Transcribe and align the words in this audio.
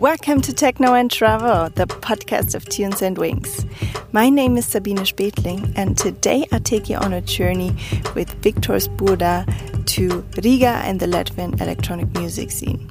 Welcome 0.00 0.40
to 0.40 0.54
Techno 0.54 0.94
and 0.94 1.10
Travel, 1.10 1.68
the 1.74 1.84
podcast 1.84 2.54
of 2.54 2.64
Tunes 2.64 3.02
and 3.02 3.18
Wings. 3.18 3.66
My 4.12 4.30
name 4.30 4.56
is 4.56 4.64
Sabine 4.64 5.04
Spetling, 5.04 5.74
and 5.76 5.94
today 5.94 6.46
I 6.50 6.58
take 6.58 6.88
you 6.88 6.96
on 6.96 7.12
a 7.12 7.20
journey 7.20 7.76
with 8.14 8.34
Viktors 8.40 8.88
Buda 8.96 9.44
to 9.84 10.24
Riga 10.42 10.80
and 10.86 11.00
the 11.00 11.06
Latvian 11.06 11.60
electronic 11.60 12.10
music 12.14 12.50
scene. 12.50 12.88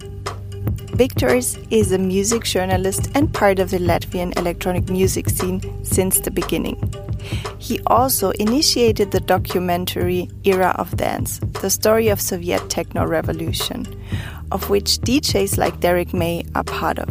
Viktor 0.94 1.34
is 1.34 1.92
a 1.92 1.98
music 1.98 2.44
journalist 2.44 3.10
and 3.16 3.34
part 3.34 3.58
of 3.58 3.72
the 3.72 3.80
Latvian 3.80 4.38
electronic 4.38 4.88
music 4.88 5.30
scene 5.30 5.84
since 5.84 6.20
the 6.20 6.30
beginning. 6.30 6.94
He 7.58 7.80
also 7.88 8.30
initiated 8.32 9.10
the 9.10 9.20
documentary 9.20 10.30
Era 10.44 10.76
of 10.78 10.96
Dance, 10.96 11.40
the 11.62 11.72
story 11.72 12.10
of 12.10 12.22
Soviet 12.22 12.70
techno 12.70 13.04
revolution, 13.08 13.88
of 14.52 14.70
which 14.70 15.00
DJs 15.00 15.58
like 15.58 15.80
Derrick 15.80 16.14
May 16.14 16.46
are 16.56 16.64
part 16.64 17.00
of. 17.00 17.10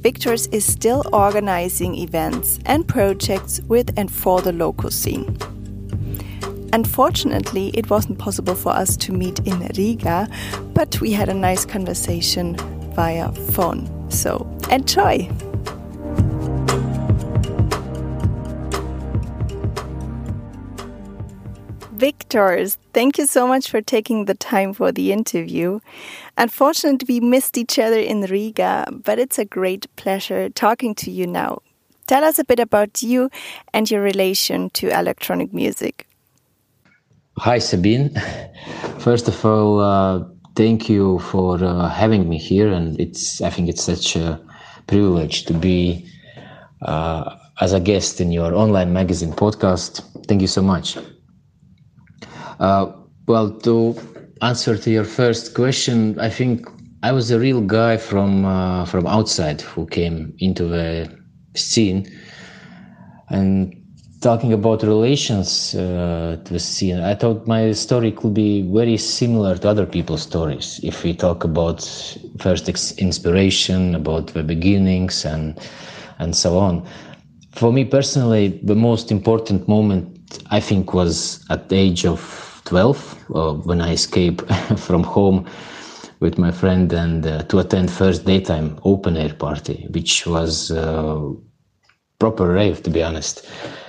Viktors 0.00 0.52
is 0.52 0.70
still 0.70 1.02
organizing 1.12 1.94
events 1.94 2.58
and 2.66 2.86
projects 2.86 3.60
with 3.68 3.96
and 3.98 4.12
for 4.12 4.42
the 4.42 4.52
local 4.52 4.90
scene. 4.90 5.38
Unfortunately, 6.74 7.68
it 7.68 7.88
wasn't 7.88 8.18
possible 8.18 8.54
for 8.54 8.70
us 8.72 8.96
to 8.98 9.12
meet 9.12 9.38
in 9.46 9.60
Riga, 9.78 10.28
but 10.74 11.00
we 11.00 11.12
had 11.12 11.28
a 11.28 11.34
nice 11.34 11.64
conversation 11.64 12.56
via 12.94 13.32
phone. 13.32 14.10
So 14.10 14.46
enjoy! 14.70 15.30
Viktors, 22.28 22.76
thank 22.92 23.18
you 23.18 23.26
so 23.26 23.46
much 23.46 23.70
for 23.70 23.80
taking 23.80 24.24
the 24.24 24.34
time 24.34 24.72
for 24.72 24.92
the 24.92 25.12
interview. 25.12 25.80
Unfortunately, 26.36 27.20
we 27.20 27.20
missed 27.20 27.58
each 27.58 27.78
other 27.78 27.98
in 27.98 28.22
Riga, 28.22 28.86
but 28.90 29.18
it's 29.18 29.38
a 29.38 29.44
great 29.44 29.86
pleasure 29.96 30.48
talking 30.48 30.94
to 30.96 31.10
you 31.10 31.26
now. 31.26 31.60
Tell 32.06 32.24
us 32.24 32.38
a 32.38 32.44
bit 32.44 32.60
about 32.60 33.02
you 33.02 33.30
and 33.72 33.90
your 33.90 34.02
relation 34.02 34.70
to 34.70 34.88
electronic 34.88 35.52
music. 35.52 36.06
Hi, 37.38 37.58
Sabine. 37.58 38.10
First 38.98 39.28
of 39.28 39.44
all, 39.44 39.80
uh, 39.80 40.24
thank 40.54 40.88
you 40.88 41.18
for 41.20 41.62
uh, 41.62 41.88
having 41.88 42.28
me 42.28 42.38
here, 42.38 42.72
and 42.72 42.98
it's 43.00 43.40
I 43.40 43.50
think 43.50 43.68
it's 43.68 43.82
such 43.82 44.16
a 44.16 44.40
privilege 44.86 45.44
to 45.46 45.54
be 45.54 46.06
uh, 46.82 47.36
as 47.60 47.72
a 47.72 47.80
guest 47.80 48.20
in 48.20 48.32
your 48.32 48.54
online 48.54 48.92
magazine 48.92 49.32
podcast. 49.32 50.02
Thank 50.26 50.42
you 50.42 50.48
so 50.48 50.62
much. 50.62 50.96
Uh, 52.64 52.90
well, 53.26 53.50
to 53.50 53.94
answer 54.40 54.74
to 54.78 54.90
your 54.90 55.04
first 55.04 55.52
question, 55.54 56.18
I 56.18 56.30
think 56.30 56.66
I 57.02 57.12
was 57.12 57.30
a 57.30 57.38
real 57.38 57.60
guy 57.60 57.98
from 57.98 58.46
uh, 58.46 58.86
from 58.86 59.06
outside 59.06 59.60
who 59.60 59.84
came 59.84 60.32
into 60.38 60.64
the 60.68 61.14
scene, 61.54 62.06
and 63.28 63.76
talking 64.22 64.54
about 64.54 64.82
relations 64.82 65.74
uh, 65.74 66.40
to 66.42 66.52
the 66.54 66.58
scene, 66.58 67.00
I 67.00 67.14
thought 67.14 67.46
my 67.46 67.72
story 67.72 68.10
could 68.12 68.32
be 68.32 68.62
very 68.62 68.96
similar 68.96 69.58
to 69.58 69.68
other 69.68 69.84
people's 69.84 70.22
stories. 70.22 70.80
If 70.82 71.04
we 71.04 71.12
talk 71.12 71.44
about 71.44 71.82
first 72.38 72.66
inspiration, 72.98 73.94
about 73.94 74.28
the 74.28 74.42
beginnings, 74.42 75.26
and 75.26 75.60
and 76.18 76.34
so 76.34 76.56
on. 76.56 76.88
For 77.52 77.70
me 77.74 77.84
personally, 77.84 78.58
the 78.62 78.74
most 78.74 79.12
important 79.12 79.68
moment 79.68 80.38
I 80.50 80.60
think 80.60 80.94
was 80.94 81.44
at 81.50 81.68
the 81.68 81.76
age 81.76 82.06
of 82.06 82.53
12 82.64 83.24
uh, 83.34 83.52
when 83.54 83.80
I 83.80 83.92
escaped 83.92 84.42
from 84.78 85.02
home 85.02 85.46
with 86.20 86.38
my 86.38 86.50
friend 86.50 86.92
and 86.92 87.26
uh, 87.26 87.42
to 87.44 87.58
attend 87.58 87.90
first 87.90 88.24
daytime 88.24 88.78
open 88.84 89.16
air 89.16 89.34
party, 89.34 89.86
which 89.90 90.26
was 90.26 90.70
uh, 90.70 91.20
proper 92.18 92.48
rave 92.48 92.82
to 92.82 92.90
be 92.90 93.02
honest. 93.02 93.46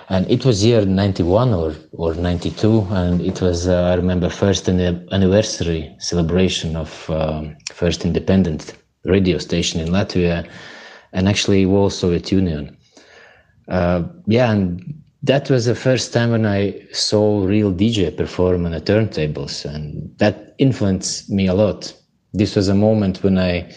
And 0.10 0.30
it 0.30 0.46
was 0.46 0.64
year 0.64 0.86
91 0.86 1.54
or, 1.54 1.74
or 1.94 2.14
92. 2.14 2.88
And 2.92 3.22
it 3.22 3.42
was, 3.42 3.68
uh, 3.68 3.84
I 3.92 3.94
remember 3.96 4.30
first 4.30 4.68
an 4.68 5.08
anniversary 5.12 5.96
celebration 6.00 6.76
of 6.76 7.10
um, 7.10 7.56
first 7.74 8.06
independent 8.06 8.76
radio 9.06 9.38
station 9.40 9.80
in 9.80 9.88
Latvia 9.88 10.48
and 11.14 11.28
actually 11.28 11.66
World 11.66 11.94
Soviet 11.94 12.32
Union. 12.32 12.78
Uh, 13.68 14.04
yeah, 14.28 14.52
and 14.52 15.02
that 15.26 15.50
was 15.50 15.66
the 15.66 15.76
first 15.76 16.14
time 16.14 16.30
when 16.32 16.46
I 16.46 16.80
saw 16.92 17.44
real 17.44 17.74
DJ 17.74 18.16
perform 18.16 18.66
on 18.66 18.74
the 18.74 18.82
turntables, 18.82 19.66
and 19.66 20.16
that 20.20 20.54
influenced 20.60 21.32
me 21.32 21.48
a 21.48 21.54
lot. 21.54 21.94
This 22.34 22.56
was 22.56 22.68
a 22.68 22.76
moment 22.76 23.24
when 23.24 23.40
I, 23.40 23.72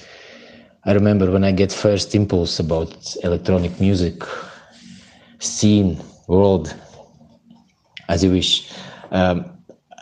I 0.85 0.93
remember 0.93 1.31
when 1.31 1.45
I 1.45 1.53
get 1.53 1.73
first 1.73 2.15
impulse 2.15 2.59
about 2.59 3.17
electronic 3.23 3.81
music, 3.81 4.23
scene, 5.39 5.99
world, 6.27 6.75
as 8.11 8.23
you 8.23 8.31
wish. 8.31 8.71
Um, 9.11 9.51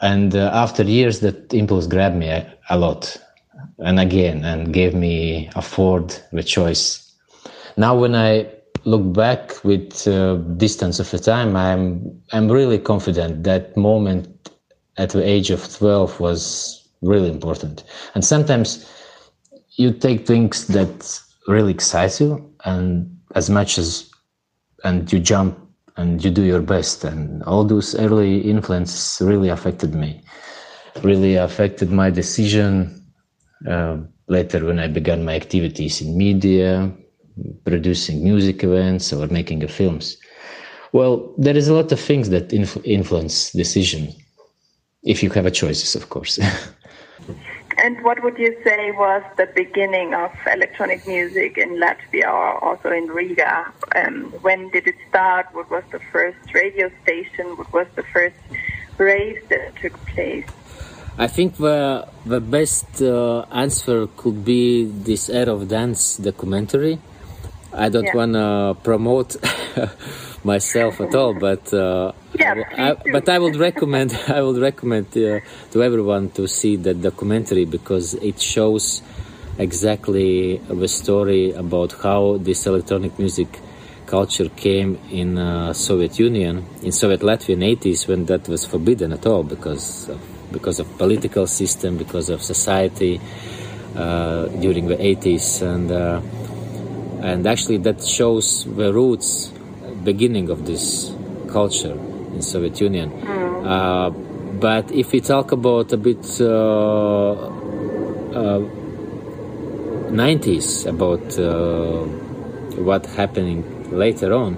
and 0.03 0.35
uh, 0.35 0.51
after 0.53 0.83
years, 0.83 1.21
that 1.21 1.55
impulse 1.55 1.87
grabbed 1.87 2.17
me 2.17 2.27
a, 2.27 2.55
a 2.71 2.77
lot, 2.77 3.17
and 3.79 4.01
again, 4.01 4.45
and 4.45 4.75
gave 4.75 4.95
me 4.97 5.49
a 5.55 5.63
Ford 5.63 6.13
the 6.33 6.43
choice. 6.43 7.15
Now, 7.77 7.97
when 7.97 8.17
I 8.17 8.51
look 8.87 9.13
back 9.13 9.63
with 9.65 10.07
uh, 10.07 10.37
distance 10.57 11.01
of 11.01 11.11
the 11.11 11.19
time, 11.19 11.57
I'm 11.57 12.23
I'm 12.33 12.49
really 12.51 12.79
confident 12.79 13.43
that 13.43 13.77
moment 13.77 14.51
at 14.97 15.11
the 15.11 15.23
age 15.23 15.51
of 15.51 15.61
12 15.77 16.21
was 16.21 16.89
really 17.03 17.29
important. 17.29 17.85
And 18.15 18.25
sometimes 18.25 18.91
you 19.73 19.93
take 19.93 20.27
things 20.27 20.69
that 20.69 21.21
really 21.49 21.73
excite 21.73 22.21
you, 22.21 22.51
and 22.65 23.15
as 23.35 23.51
much 23.51 23.77
as 23.77 24.09
and 24.85 25.13
you 25.13 25.19
jump 25.19 25.59
and 25.97 26.25
you 26.25 26.31
do 26.31 26.43
your 26.43 26.63
best, 26.63 27.05
and 27.05 27.43
all 27.43 27.65
those 27.65 27.95
early 27.97 28.39
influences 28.39 29.21
really 29.21 29.49
affected 29.49 29.95
me, 29.95 30.23
really 31.03 31.35
affected 31.35 31.91
my 31.91 32.09
decision. 32.11 33.03
Uh, 33.69 33.97
later, 34.29 34.65
when 34.65 34.79
I 34.79 34.87
began 34.87 35.25
my 35.25 35.35
activities 35.35 36.01
in 36.01 36.17
media, 36.17 36.93
producing 37.65 38.23
music 38.23 38.65
events 38.65 39.13
or 39.13 39.27
making 39.29 39.67
films? 39.69 40.17
Well, 40.93 41.35
there 41.37 41.57
is 41.57 41.69
a 41.69 41.75
lot 41.75 41.93
of 41.93 42.01
things 42.01 42.31
that 42.31 42.53
inf- 42.53 42.85
influence 42.85 43.53
decision, 43.53 44.15
if 45.03 45.23
you 45.23 45.31
have 45.31 45.47
a 45.47 45.51
choices, 45.51 45.95
of 45.95 46.09
course. 46.09 46.39
and 47.79 48.03
what 48.03 48.23
would 48.23 48.39
you 48.39 48.57
say 48.65 48.93
was 48.93 49.23
the 49.37 49.47
beginning 49.55 50.15
of 50.15 50.31
electronic 50.51 51.07
music 51.07 51.59
in 51.59 51.77
Latvia 51.77 52.25
or 52.27 52.65
also 52.65 52.91
in 52.91 53.09
Riga? 53.09 53.73
Um, 53.95 54.33
when 54.41 54.71
did 54.71 54.87
it 54.87 54.95
start? 55.09 55.47
What 55.53 55.71
was 55.71 55.85
the 55.93 56.01
first 56.13 56.55
radio 56.55 56.91
station? 57.03 57.57
What 57.57 57.73
was 57.73 57.87
the 57.95 58.05
first 58.05 58.37
rave 58.97 59.47
that 59.49 59.77
took 59.77 59.95
place? 60.07 60.47
I 61.19 61.27
think 61.27 61.57
the 61.57 62.07
the 62.25 62.41
best 62.41 63.01
uh, 63.01 63.45
answer 63.51 64.07
could 64.17 64.45
be 64.45 64.85
this 64.85 65.29
Era 65.31 65.55
of 65.55 65.69
Dance 65.69 66.19
documentary 66.19 67.01
I 67.77 67.91
don't 67.91 68.05
yeah. 68.05 68.17
want 68.17 68.33
to 68.33 68.77
promote 68.83 69.37
myself 70.45 71.01
at 71.01 71.15
all, 71.15 71.35
but 71.35 71.73
uh, 71.75 72.13
yeah, 72.35 72.55
I, 72.77 72.91
I, 72.91 72.97
but 73.13 73.29
I 73.29 73.39
would 73.39 73.57
recommend 73.57 74.19
I 74.29 74.41
would 74.41 74.61
recommend 74.61 75.09
uh, 75.17 75.41
to 75.73 75.83
everyone 75.83 76.31
to 76.31 76.49
see 76.49 76.77
that 76.77 77.03
documentary 77.03 77.67
because 77.67 78.15
it 78.15 78.41
shows 78.41 79.03
exactly 79.59 80.59
the 80.59 80.89
story 80.89 81.53
about 81.53 81.93
how 82.03 82.39
this 82.39 82.67
electronic 82.67 83.19
music 83.19 83.61
culture 84.07 84.49
came 84.49 84.99
in 85.11 85.37
uh, 85.37 85.73
Soviet 85.73 86.19
Union 86.19 86.65
in 86.83 86.93
Soviet 86.93 87.21
Latvia 87.21 87.51
in 87.51 87.61
80s 87.61 88.09
when 88.09 88.25
that 88.27 88.49
was 88.49 88.65
forbidden 88.65 89.13
at 89.13 89.27
all 89.27 89.43
because 89.43 90.09
of, 90.09 90.21
because 90.53 90.79
of 90.79 90.87
political 90.97 91.47
system 91.47 91.97
because 91.97 92.31
of 92.31 92.41
society 92.41 93.21
uh, 93.97 94.47
during 94.61 94.87
the 94.87 94.97
80s 94.97 95.63
and 95.63 95.91
uh, 95.91 96.21
and 97.23 97.47
actually 97.47 97.79
that 97.79 98.03
shows 98.05 98.65
the 98.65 98.93
roots 98.93 99.53
beginning 100.05 100.51
of 100.51 100.67
this 100.67 101.13
culture 101.49 101.99
in 102.35 102.43
Soviet 102.43 102.81
Union. 102.81 103.11
Mm. 103.11 103.67
Uh, 103.67 104.11
but 104.61 104.91
if 104.93 105.13
we 105.13 105.21
talk 105.21 105.53
about 105.53 105.93
a 105.93 105.97
bit 105.97 106.25
uh, 106.41 107.33
uh, 107.33 108.61
90s 110.11 110.87
about 110.87 111.27
uh, 111.39 112.05
what 112.83 113.07
happening 113.07 113.61
later 113.91 114.33
on, 114.33 114.57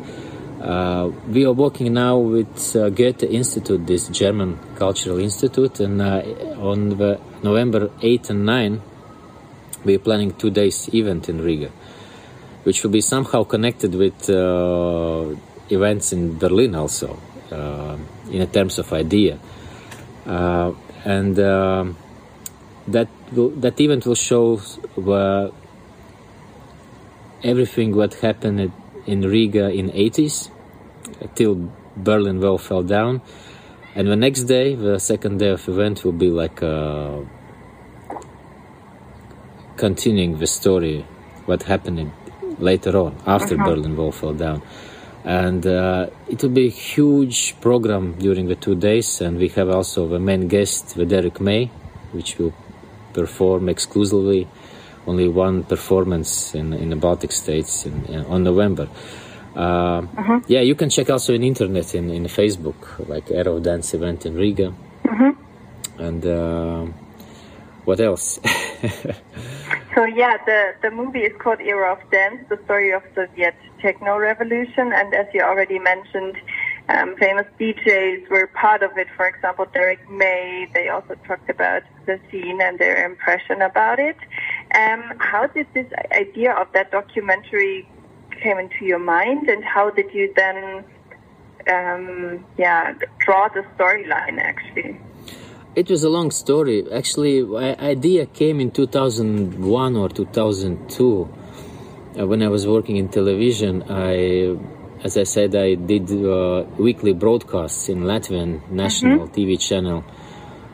uh, 0.60 1.10
we 1.28 1.46
are 1.46 1.52
working 1.52 1.94
now 1.94 2.18
with 2.18 2.76
uh, 2.76 2.90
Goethe 2.90 3.22
Institute, 3.22 3.86
this 3.86 4.08
German 4.08 4.58
cultural 4.76 5.18
institute, 5.18 5.80
and 5.80 6.02
on 6.02 6.90
the 6.90 7.20
November 7.42 7.90
8 8.02 8.30
and 8.30 8.44
9, 8.44 8.82
we're 9.84 10.00
planning 10.00 10.32
two 10.34 10.50
days 10.50 10.92
event 10.92 11.28
in 11.28 11.40
Riga 11.40 11.70
which 12.68 12.82
will 12.82 12.90
be 12.90 13.00
somehow 13.00 13.44
connected 13.44 13.94
with 13.94 14.28
uh, 14.28 15.24
events 15.70 16.12
in 16.12 16.36
Berlin 16.36 16.74
also, 16.74 17.18
uh, 17.50 17.96
in 18.30 18.46
terms 18.48 18.78
of 18.78 18.92
idea. 18.92 19.38
Uh, 20.26 20.72
and 21.06 21.36
that 21.36 23.08
will, 23.32 23.48
that 23.64 23.80
event 23.80 24.04
will 24.04 24.14
show 24.30 24.56
the 24.98 25.50
everything 27.42 27.96
what 27.96 28.12
happened 28.20 28.70
in 29.06 29.22
Riga 29.22 29.70
in 29.70 29.88
80s 29.88 30.50
till 31.36 31.72
Berlin 31.96 32.38
Wall 32.38 32.58
fell 32.58 32.82
down. 32.82 33.22
And 33.94 34.08
the 34.08 34.16
next 34.16 34.42
day, 34.42 34.74
the 34.74 34.98
second 34.98 35.38
day 35.38 35.48
of 35.48 35.66
event 35.66 36.04
will 36.04 36.12
be 36.12 36.28
like 36.28 36.62
uh, 36.62 37.20
continuing 39.78 40.38
the 40.38 40.46
story, 40.46 41.06
what 41.46 41.62
happened 41.62 42.12
later 42.58 42.96
on 42.96 43.16
after 43.26 43.54
uh-huh. 43.54 43.64
Berlin 43.64 43.96
Wall 43.96 44.12
fell 44.12 44.34
down. 44.34 44.62
And 45.24 45.66
uh, 45.66 46.08
it 46.28 46.42
will 46.42 46.50
be 46.50 46.66
a 46.66 46.70
huge 46.70 47.60
program 47.60 48.14
during 48.18 48.46
the 48.46 48.54
two 48.54 48.74
days, 48.74 49.20
and 49.20 49.36
we 49.36 49.48
have 49.48 49.68
also 49.68 50.08
the 50.08 50.18
main 50.18 50.48
guest, 50.48 50.94
the 50.94 51.04
Derrick 51.04 51.40
May, 51.40 51.66
which 52.12 52.38
will 52.38 52.54
perform 53.12 53.68
exclusively 53.68 54.48
only 55.06 55.28
one 55.28 55.64
performance 55.64 56.54
in, 56.54 56.72
in 56.72 56.90
the 56.90 56.96
Baltic 56.96 57.32
states 57.32 57.86
in, 57.86 58.04
in, 58.06 58.24
on 58.26 58.44
November. 58.44 58.88
Uh, 59.56 60.02
uh-huh. 60.16 60.40
Yeah, 60.46 60.60
you 60.60 60.74
can 60.74 60.90
check 60.90 61.10
also 61.10 61.34
in 61.34 61.42
internet 61.42 61.94
in, 61.94 62.10
in 62.10 62.24
Facebook, 62.24 63.08
like 63.08 63.30
Arrow 63.30 63.58
Dance 63.58 63.94
event 63.94 64.26
in 64.26 64.34
Riga. 64.36 64.72
Uh-huh. 65.08 65.32
And 65.98 66.24
uh, 66.24 66.86
what 67.84 68.00
else? 68.00 68.38
so 69.94 70.04
yeah, 70.04 70.36
the, 70.46 70.74
the 70.82 70.90
movie 70.90 71.20
is 71.20 71.32
called 71.40 71.60
Era 71.60 71.92
of 71.92 72.10
Dance, 72.10 72.44
the 72.48 72.58
story 72.64 72.92
of 72.92 73.02
Soviet 73.14 73.54
techno 73.80 74.16
revolution. 74.16 74.92
And 74.92 75.14
as 75.14 75.26
you 75.32 75.40
already 75.40 75.78
mentioned, 75.78 76.36
um, 76.88 77.16
famous 77.16 77.46
DJs 77.60 78.30
were 78.30 78.46
part 78.46 78.82
of 78.82 78.96
it. 78.96 79.08
For 79.16 79.26
example, 79.26 79.66
Derrick 79.72 80.08
May. 80.10 80.68
They 80.72 80.88
also 80.88 81.14
talked 81.26 81.50
about 81.50 81.82
the 82.06 82.20
scene 82.30 82.60
and 82.62 82.78
their 82.78 83.04
impression 83.04 83.62
about 83.62 83.98
it. 83.98 84.16
Um, 84.74 85.14
how 85.18 85.46
did 85.48 85.66
this 85.74 85.86
idea 86.12 86.52
of 86.52 86.68
that 86.72 86.90
documentary 86.90 87.88
came 88.40 88.58
into 88.58 88.84
your 88.84 89.00
mind, 89.00 89.48
and 89.48 89.64
how 89.64 89.90
did 89.90 90.12
you 90.14 90.32
then, 90.36 90.84
um, 91.70 92.44
yeah, 92.56 92.94
draw 93.18 93.48
the 93.48 93.64
storyline 93.76 94.38
actually? 94.38 94.98
It 95.78 95.88
was 95.90 96.02
a 96.02 96.08
long 96.08 96.32
story. 96.32 96.90
Actually, 96.90 97.36
idea 97.56 98.26
came 98.26 98.58
in 98.58 98.72
2001 98.72 99.94
or 99.94 100.08
2002 100.08 101.28
uh, 102.18 102.26
when 102.26 102.42
I 102.42 102.48
was 102.48 102.66
working 102.66 102.96
in 102.96 103.08
television. 103.08 103.84
I 103.88 104.56
as 105.04 105.16
I 105.16 105.22
said, 105.22 105.54
I 105.54 105.76
did 105.76 106.10
uh, 106.10 106.64
weekly 106.78 107.12
broadcasts 107.12 107.88
in 107.88 107.98
Latvian 108.00 108.68
national 108.68 109.28
mm-hmm. 109.28 109.40
TV 109.40 109.60
channel 109.60 110.04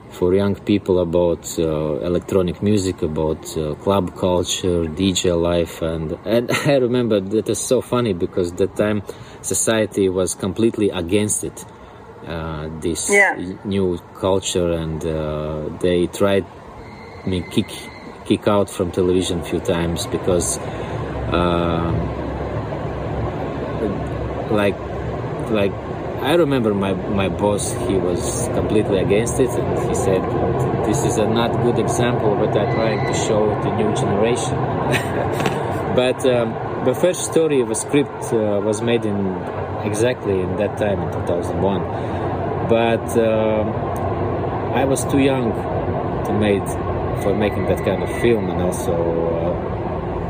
for 0.09 0.33
young 0.33 0.55
people 0.55 0.99
about 1.01 1.59
uh, 1.59 1.99
electronic 2.01 2.63
music, 2.63 3.03
about 3.03 3.45
uh, 3.59 3.75
club 3.75 4.17
culture, 4.17 4.85
DJ 4.85 5.39
life, 5.39 5.83
and 5.83 6.17
and 6.25 6.51
I 6.67 6.77
remember 6.77 7.21
that 7.21 7.51
is 7.51 7.59
so 7.59 7.83
funny 7.83 8.15
because 8.15 8.53
that 8.55 8.75
time 8.75 9.03
society 9.43 10.09
was 10.09 10.35
completely 10.35 10.89
against 10.89 11.45
it, 11.45 11.67
uh, 12.27 12.69
this 12.81 13.11
yeah. 13.11 13.37
new 13.65 13.99
culture, 14.15 14.73
and 14.73 15.05
uh, 15.05 15.69
they 15.81 16.07
tried 16.07 16.47
me 17.27 17.43
kick 17.51 17.71
kick 18.25 18.49
out 18.49 18.71
from 18.71 18.91
television 18.91 19.41
a 19.41 19.45
few 19.45 19.61
times 19.61 20.07
because. 20.07 20.59
Um, 21.33 22.23
like 24.51 24.77
like 25.51 25.73
I 26.25 26.35
remember 26.35 26.73
my, 26.73 26.95
my 26.95 27.29
boss, 27.29 27.73
he 27.87 27.97
was 27.97 28.49
completely 28.55 28.99
against 28.99 29.39
it 29.41 29.51
and 29.51 29.89
he 29.89 29.95
said, 29.95 30.23
this 30.87 31.05
is 31.05 31.19
a 31.19 31.27
not 31.27 31.53
good 31.63 31.79
example, 31.79 32.35
but 32.37 32.57
I'm 32.57 32.75
trying 32.75 33.07
to 33.07 33.13
show 33.13 33.49
the 33.63 33.77
new 33.77 33.95
generation. 33.95 34.55
but 35.95 36.25
um, 36.25 36.85
the 36.87 36.95
first 36.95 37.31
story 37.31 37.61
of 37.61 37.71
a 37.71 37.75
script 37.75 38.33
uh, 38.33 38.59
was 38.65 38.81
made 38.81 39.05
in 39.05 39.35
exactly 39.85 40.41
in 40.41 40.57
that 40.57 40.77
time 40.79 41.01
in 41.01 41.13
2001. 41.13 42.69
But 42.69 43.07
uh, 43.17 43.63
I 44.75 44.85
was 44.85 45.05
too 45.05 45.19
young 45.19 45.53
to 46.27 46.33
make 46.33 46.67
for 47.23 47.35
making 47.35 47.67
that 47.67 47.85
kind 47.85 48.03
of 48.03 48.11
film 48.21 48.51
and 48.51 48.61
also 48.63 48.93
uh, 48.93 49.75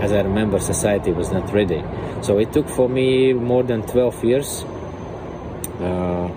as 0.05 0.13
I 0.13 0.21
remember, 0.21 0.59
society 0.59 1.13
was 1.13 1.31
not 1.33 1.53
ready. 1.53 1.83
So 2.21 2.39
it 2.39 2.53
took 2.53 2.69
for 2.69 2.89
me 2.89 3.33
more 3.33 3.63
than 3.63 3.87
12 3.87 4.25
years 4.25 4.65
uh, 5.81 6.29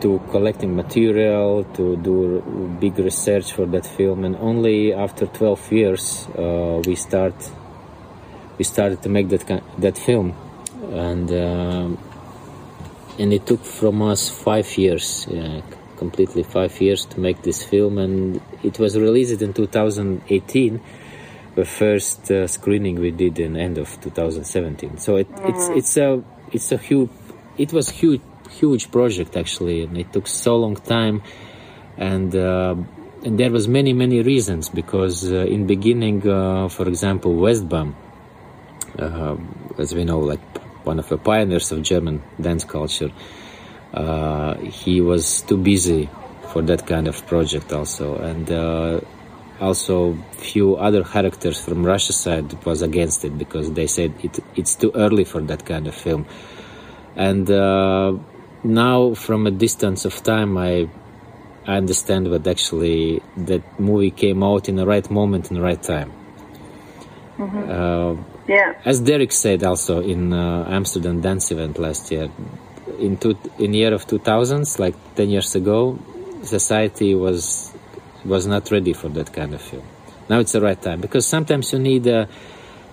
to 0.00 0.20
collecting 0.30 0.74
material, 0.74 1.64
to 1.74 1.96
do 1.96 2.42
big 2.80 2.98
research 2.98 3.52
for 3.52 3.66
that 3.66 3.86
film, 3.86 4.24
and 4.24 4.36
only 4.36 4.92
after 4.92 5.26
12 5.26 5.72
years 5.72 6.26
uh, 6.36 6.82
we 6.86 6.94
start 6.94 7.34
we 8.58 8.64
started 8.64 9.00
to 9.02 9.08
make 9.08 9.28
that 9.28 9.62
that 9.78 9.96
film, 9.96 10.34
and 10.90 11.30
uh, 11.30 11.88
and 13.18 13.32
it 13.32 13.46
took 13.46 13.64
from 13.64 14.02
us 14.02 14.28
five 14.28 14.76
years. 14.78 15.26
Yeah, 15.30 15.60
completely 15.98 16.44
five 16.44 16.80
years 16.80 17.04
to 17.06 17.18
make 17.18 17.42
this 17.42 17.64
film 17.64 17.98
and 17.98 18.40
it 18.62 18.78
was 18.78 18.96
released 18.96 19.42
in 19.42 19.52
2018 19.52 20.80
the 21.56 21.64
first 21.64 22.30
uh, 22.30 22.46
screening 22.46 23.00
we 23.00 23.10
did 23.10 23.36
in 23.40 23.56
end 23.56 23.78
of 23.78 24.00
2017. 24.00 24.98
So 24.98 25.16
it, 25.16 25.28
mm. 25.28 25.48
it's 25.50 25.68
it's 25.80 25.96
a 25.96 26.22
it's 26.52 26.70
a 26.70 26.78
huge 26.78 27.10
it 27.56 27.72
was 27.72 27.88
huge 27.88 28.22
huge 28.60 28.90
project 28.92 29.36
actually, 29.36 29.82
and 29.82 29.98
it 29.98 30.12
took 30.12 30.26
so 30.28 30.56
long 30.56 30.76
time, 30.76 31.22
and 31.96 32.34
uh, 32.36 32.76
and 33.24 33.38
there 33.40 33.50
was 33.50 33.66
many 33.66 33.92
many 33.92 34.22
reasons 34.22 34.68
because 34.68 35.32
uh, 35.32 35.54
in 35.54 35.66
beginning, 35.66 36.18
uh, 36.28 36.68
for 36.68 36.86
example, 36.86 37.34
Westbam, 37.34 37.94
uh, 38.98 39.36
as 39.78 39.94
we 39.96 40.04
know, 40.04 40.20
like 40.20 40.40
one 40.84 40.98
of 40.98 41.08
the 41.08 41.18
pioneers 41.18 41.72
of 41.72 41.82
German 41.82 42.22
dance 42.40 42.64
culture, 42.64 43.10
uh, 43.94 44.54
he 44.58 45.00
was 45.00 45.42
too 45.42 45.56
busy 45.56 46.08
for 46.52 46.62
that 46.62 46.86
kind 46.86 47.08
of 47.08 47.26
project 47.26 47.72
also, 47.72 48.16
and 48.16 48.50
also 49.60 50.16
few 50.32 50.76
other 50.76 51.04
characters 51.04 51.60
from 51.60 51.84
Russia 51.84 52.12
side 52.12 52.64
was 52.64 52.82
against 52.82 53.24
it 53.24 53.36
because 53.36 53.72
they 53.72 53.86
said 53.86 54.12
it, 54.22 54.38
it's 54.54 54.74
too 54.74 54.92
early 54.94 55.24
for 55.24 55.40
that 55.42 55.64
kind 55.64 55.86
of 55.86 55.94
film. 55.94 56.26
And 57.16 57.50
uh, 57.50 58.16
now, 58.62 59.14
from 59.14 59.46
a 59.46 59.50
distance 59.50 60.04
of 60.04 60.22
time, 60.22 60.56
I 60.56 60.88
I 61.66 61.76
understand 61.76 62.26
that 62.26 62.46
actually 62.46 63.20
that 63.36 63.62
movie 63.78 64.10
came 64.10 64.42
out 64.42 64.68
in 64.68 64.76
the 64.76 64.86
right 64.86 65.08
moment 65.10 65.50
in 65.50 65.56
the 65.56 65.62
right 65.62 65.82
time. 65.82 66.12
Mm-hmm. 67.36 67.70
Uh, 67.70 68.37
yeah. 68.48 68.74
As 68.84 69.00
Derrick 69.00 69.32
said 69.32 69.62
also 69.62 70.00
in 70.00 70.32
uh, 70.32 70.66
Amsterdam 70.68 71.20
dance 71.20 71.50
event 71.50 71.78
last 71.78 72.10
year, 72.10 72.30
in 72.98 73.16
two, 73.18 73.38
in 73.58 73.74
year 73.74 73.92
of 73.92 74.06
2000s, 74.06 74.78
like 74.78 74.94
10 75.14 75.28
years 75.28 75.54
ago, 75.54 75.98
society 76.42 77.14
was 77.14 77.72
was 78.24 78.46
not 78.46 78.70
ready 78.70 78.92
for 78.92 79.08
that 79.10 79.32
kind 79.32 79.54
of 79.54 79.60
film. 79.60 79.84
Now 80.28 80.40
it's 80.40 80.52
the 80.52 80.60
right 80.60 80.80
time 80.80 81.00
because 81.00 81.26
sometimes 81.26 81.72
you 81.72 81.78
need 81.78 82.06
a, 82.06 82.28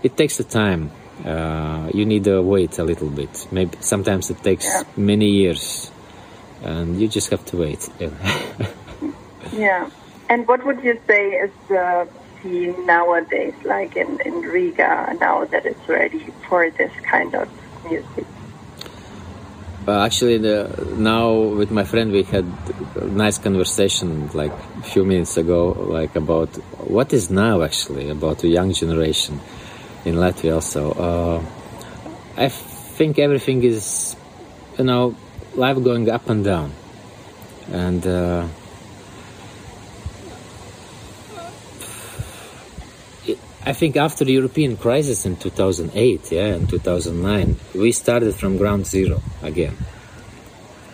it 0.04 0.16
takes 0.16 0.40
a 0.40 0.44
time. 0.44 0.92
Uh, 1.26 1.90
you 1.94 2.06
need 2.06 2.26
to 2.26 2.42
wait 2.42 2.78
a 2.78 2.84
little 2.84 3.10
bit. 3.10 3.48
Maybe 3.52 3.78
sometimes 3.80 4.30
it 4.30 4.44
takes 4.44 4.66
yeah. 4.66 4.84
many 4.98 5.30
years, 5.30 5.90
and 6.62 7.00
you 7.00 7.08
just 7.08 7.30
have 7.32 7.44
to 7.46 7.58
wait. 7.58 7.90
yeah. 9.54 9.90
And 10.30 10.48
what 10.48 10.66
would 10.66 10.84
you 10.84 11.00
say 11.08 11.30
is 11.32 11.52
the 11.70 12.08
scene 12.46 12.86
nowadays, 12.86 13.56
like 13.64 13.96
in, 13.96 14.20
in 14.22 14.42
Riga, 14.42 15.16
now 15.20 15.46
that 15.46 15.66
it's 15.66 15.88
ready 15.90 16.32
for 16.48 16.70
this 16.70 16.92
kind 17.04 17.34
of 17.36 17.50
music? 17.90 18.26
Uh, 19.88 20.04
actually, 20.04 20.38
the, 20.38 20.58
now 20.98 21.32
with 21.34 21.72
my 21.72 21.84
friend 21.84 22.12
we 22.12 22.24
had 22.24 22.46
a 22.96 23.06
nice 23.06 23.38
conversation 23.38 24.30
like 24.34 24.52
a 24.52 24.84
few 24.84 25.06
minutes 25.06 25.38
ago, 25.38 25.72
like 25.72 26.16
about 26.16 26.50
what 26.96 27.14
is 27.14 27.30
now 27.30 27.62
actually 27.62 28.10
about 28.10 28.40
the 28.40 28.48
young 28.48 28.74
generation 28.74 29.40
in 30.04 30.16
Latvia. 30.16 30.56
Also, 30.56 30.92
uh, 30.92 31.44
I 32.38 32.50
think 32.50 33.20
everything 33.20 33.64
is, 33.64 34.16
you 34.78 34.86
know, 34.86 35.16
life 35.56 35.82
going 35.84 36.10
up 36.10 36.30
and 36.30 36.44
down, 36.44 36.72
and. 37.72 38.06
Uh, 38.06 38.48
I 43.68 43.74
think 43.74 43.98
after 43.98 44.24
the 44.24 44.34
European 44.34 44.78
crisis 44.78 45.26
in 45.26 45.38
2008, 45.38 46.32
yeah, 46.32 46.54
and 46.54 46.70
2009, 46.70 47.56
we 47.74 47.92
started 47.92 48.36
from 48.36 48.58
ground 48.58 48.86
zero 48.86 49.24
again. 49.42 49.76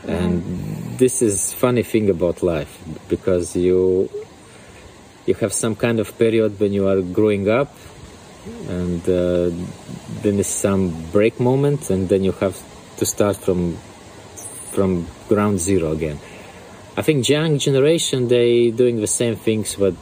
And 0.08 0.98
this 0.98 1.22
is 1.22 1.52
funny 1.52 1.84
thing 1.84 2.10
about 2.10 2.42
life 2.42 2.82
because 3.10 3.56
you 3.56 4.10
you 5.26 5.34
have 5.36 5.54
some 5.54 5.76
kind 5.76 6.00
of 6.00 6.18
period 6.18 6.60
when 6.60 6.72
you 6.72 6.88
are 6.88 7.02
growing 7.02 7.50
up, 7.50 7.76
and 8.70 9.02
uh, 9.02 9.52
then 10.22 10.40
is 10.40 10.48
some 10.48 10.90
break 11.12 11.40
moment, 11.40 11.90
and 11.90 12.08
then 12.08 12.24
you 12.24 12.32
have 12.32 12.58
to 12.98 13.06
start 13.06 13.36
from 13.36 13.76
from 14.72 15.08
ground 15.28 15.60
zero 15.60 15.92
again. 15.92 16.20
I 16.96 17.02
think 17.02 17.28
young 17.28 17.60
generation 17.60 18.30
they 18.30 18.72
doing 18.72 19.02
the 19.02 19.08
same 19.08 19.36
things 19.36 19.78
what 19.78 19.94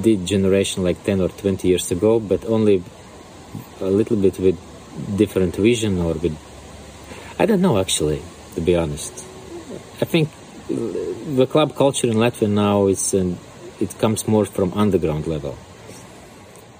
did 0.00 0.26
generation 0.26 0.82
like 0.82 1.02
10 1.04 1.20
or 1.20 1.28
20 1.28 1.68
years 1.68 1.90
ago, 1.90 2.18
but 2.18 2.44
only 2.46 2.82
a 3.80 3.86
little 3.86 4.16
bit 4.16 4.38
with 4.38 4.58
different 5.16 5.56
vision 5.56 6.00
or 6.00 6.14
with 6.14 6.36
I 7.38 7.46
don't 7.46 7.60
know 7.60 7.78
actually, 7.78 8.22
to 8.54 8.60
be 8.60 8.76
honest. 8.76 9.12
I 10.00 10.04
think 10.04 10.28
the 10.68 11.46
club 11.46 11.74
culture 11.74 12.06
in 12.06 12.14
Latvia 12.14 12.48
now 12.48 12.86
is 12.86 13.14
an, 13.14 13.38
it 13.80 13.98
comes 13.98 14.28
more 14.28 14.44
from 14.44 14.72
underground 14.74 15.26
level, 15.26 15.56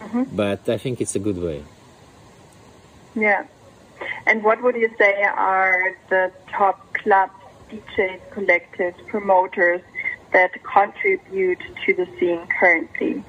mm-hmm. 0.01 0.25
but 0.35 0.69
I 0.69 0.79
think 0.79 1.01
it's 1.01 1.17
a 1.17 1.19
good 1.19 1.39
way. 1.39 1.65
Yeah. 3.15 3.47
And 4.27 4.43
what 4.45 4.63
would 4.63 4.77
you 4.77 4.91
say 4.99 5.23
are 5.23 5.97
the 6.09 6.33
top 6.51 6.95
clubs, 6.95 7.33
DJs, 7.71 8.21
collectives, 8.31 9.07
promoters 9.09 9.83
that 10.33 10.53
contribute 10.63 11.61
to 11.85 11.95
the 11.95 12.07
scene 12.19 12.47
currently? 12.59 13.23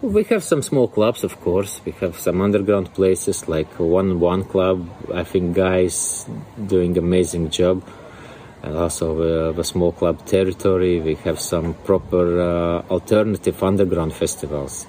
We 0.00 0.22
have 0.24 0.44
some 0.44 0.62
small 0.62 0.86
clubs, 0.86 1.24
of 1.24 1.40
course. 1.40 1.80
We 1.84 1.90
have 2.00 2.16
some 2.18 2.40
underground 2.40 2.94
places 2.94 3.48
like 3.48 3.68
One 3.80 4.20
One 4.20 4.44
Club. 4.44 4.88
I 5.12 5.24
think 5.24 5.56
guys 5.56 6.24
doing 6.66 6.96
amazing 6.96 7.50
job. 7.50 7.82
And 8.62 8.76
also 8.76 9.06
uh, 9.20 9.52
the 9.52 9.64
small 9.64 9.92
club 9.92 10.24
territory. 10.24 11.00
We 11.00 11.16
have 11.26 11.40
some 11.40 11.74
proper 11.74 12.40
uh, 12.40 12.82
alternative 12.90 13.60
underground 13.62 14.12
festivals. 14.12 14.86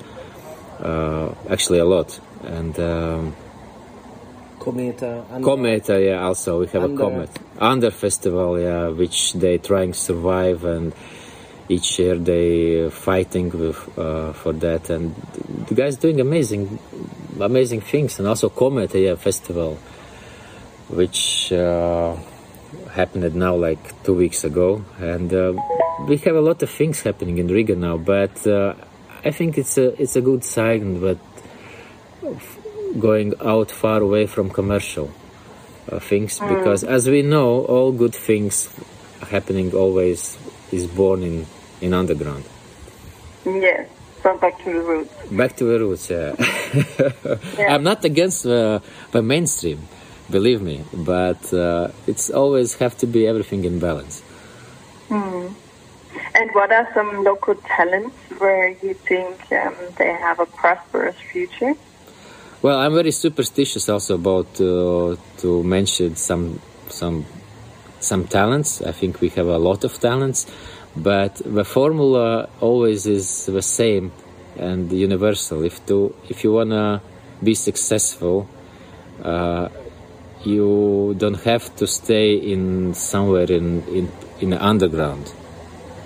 Uh, 0.80 1.34
actually, 1.50 1.80
a 1.80 1.86
lot. 1.86 2.20
And 2.44 2.80
um, 2.80 3.36
Cometa. 4.60 5.26
Cometa, 5.42 6.06
yeah. 6.06 6.22
Also, 6.22 6.60
we 6.60 6.68
have 6.68 6.84
under. 6.84 6.96
a 6.96 6.98
Comet 6.98 7.30
Under 7.58 7.92
Festival, 7.92 8.60
yeah, 8.60 8.90
which 8.90 9.34
they 9.34 9.58
trying 9.58 9.94
to 9.94 9.98
survive 9.98 10.64
and 10.66 10.94
each 11.70 12.00
year 12.00 12.18
they 12.18 12.90
fighting 12.90 13.50
with, 13.50 13.98
uh, 13.98 14.34
for 14.34 14.54
that. 14.54 14.90
And 14.90 15.16
the 15.68 15.76
guys 15.76 15.98
doing 15.98 16.20
amazing 16.20 16.80
amazing 17.40 17.82
things. 17.82 18.20
And 18.20 18.28
also 18.28 18.50
comet 18.50 18.94
yeah, 18.96 19.16
festival 19.16 19.78
which 20.90 21.54
uh, 21.54 22.16
happened 22.92 23.36
now 23.36 23.56
like 23.56 24.04
two 24.04 24.16
weeks 24.16 24.44
ago. 24.44 24.84
And 25.00 25.34
uh, 25.34 25.54
we 26.08 26.18
have 26.18 26.36
a 26.36 26.42
lot 26.42 26.64
of 26.64 26.70
things 26.70 27.02
happening 27.02 27.38
in 27.38 27.48
riga 27.48 27.76
now. 27.76 27.98
But 27.98 28.46
uh, 28.48 28.74
i 29.24 29.32
think 29.32 29.58
it's 29.58 29.78
a 29.78 30.02
it's 30.02 30.16
a 30.16 30.22
good 30.22 30.44
sign 30.44 31.00
but 31.00 31.18
going 33.00 33.34
out 33.42 33.70
far 33.72 34.02
away 34.02 34.26
from 34.26 34.50
commercial 34.50 35.12
uh, 35.92 36.00
things. 36.00 36.40
Mm. 36.40 36.50
because 36.50 36.84
as 36.84 37.08
we 37.08 37.22
know 37.22 37.66
all 37.66 37.92
good 37.92 38.16
things 38.16 38.70
happening 39.30 39.74
always 39.74 40.38
is 40.72 40.88
born 40.88 41.24
in 41.24 41.46
in 41.82 41.94
underground. 41.94 42.46
Yes. 43.46 43.88
So 44.22 44.38
back 44.38 44.58
to 44.64 44.74
the 44.74 44.82
roots. 44.82 45.14
Back 45.32 45.56
to 45.58 45.64
the 45.66 45.80
roots, 45.80 46.10
yeah. 46.10 46.36
yeah. 47.58 47.74
I'm 47.74 47.84
not 47.84 48.04
against 48.04 48.44
the, 48.44 48.82
the 49.12 49.22
mainstream, 49.22 49.88
believe 50.30 50.62
me, 50.62 50.84
but 50.94 51.54
uh, 51.54 51.90
it's 52.06 52.30
always 52.30 52.76
have 52.76 52.98
to 52.98 53.08
be 53.08 53.26
everything 53.28 53.64
in 53.64 53.80
balance. 53.80 54.22
Hmm. 55.08 55.48
And 56.36 56.52
what 56.52 56.72
are 56.72 56.88
some 56.94 57.24
local 57.24 57.56
talents 57.56 58.16
where 58.40 58.70
you 58.70 58.94
think 58.94 59.52
um, 59.52 59.76
they 59.98 60.12
have 60.12 60.40
a 60.40 60.46
prosperous 60.46 61.16
future? 61.32 61.76
Well, 62.62 62.78
I'm 62.78 62.94
very 62.94 63.12
superstitious 63.12 63.88
also 63.88 64.16
about 64.16 64.60
uh, 64.60 65.16
to 65.38 65.64
mention 65.64 66.16
some 66.18 66.60
some 66.90 67.26
some 68.02 68.28
talents. 68.28 68.82
I 68.82 68.92
think 68.92 69.22
we 69.22 69.30
have 69.30 69.48
a 69.48 69.58
lot 69.58 69.84
of 69.86 69.98
talents 70.00 70.46
but 70.96 71.36
the 71.46 71.64
formula 71.64 72.50
always 72.62 73.06
is 73.06 73.46
the 73.46 73.62
same 73.62 74.12
and 74.58 74.92
universal. 74.92 75.64
If 75.64 75.86
to 75.88 76.16
if 76.28 76.44
you 76.44 76.54
wanna 76.54 77.02
be 77.44 77.56
successful, 77.56 78.48
uh, 79.24 79.70
you 80.44 81.16
don't 81.18 81.42
have 81.44 81.76
to 81.78 81.88
stay 81.88 82.36
in 82.36 82.94
somewhere 82.94 83.52
in 83.52 83.84
in 83.88 84.12
in 84.42 84.50
the 84.52 84.64
underground. 84.64 85.32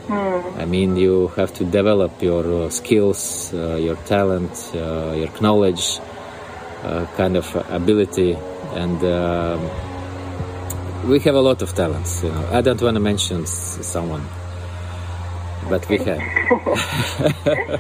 Mm. 0.08 0.60
I 0.60 0.66
mean, 0.66 0.98
you 0.98 1.30
have 1.38 1.54
to 1.54 1.64
develop 1.64 2.22
your 2.22 2.66
uh, 2.66 2.70
skills, 2.70 3.54
uh, 3.54 3.76
your 3.76 3.96
talent, 4.06 4.52
uh, 4.76 5.14
your 5.16 5.30
knowledge, 5.40 6.00
uh, 6.84 7.06
kind 7.16 7.38
of 7.38 7.56
ability, 7.72 8.38
and 8.74 9.02
um, 9.06 9.70
we 11.08 11.20
have 11.20 11.36
a 11.36 11.42
lot 11.42 11.62
of 11.62 11.74
talents. 11.74 12.22
You 12.22 12.32
know, 12.32 12.50
I 12.52 12.60
don't 12.60 12.82
want 12.82 12.96
to 12.96 13.00
mention 13.00 13.46
someone 13.46 14.28
but 15.70 15.88
we 15.90 15.98
can. 15.98 16.20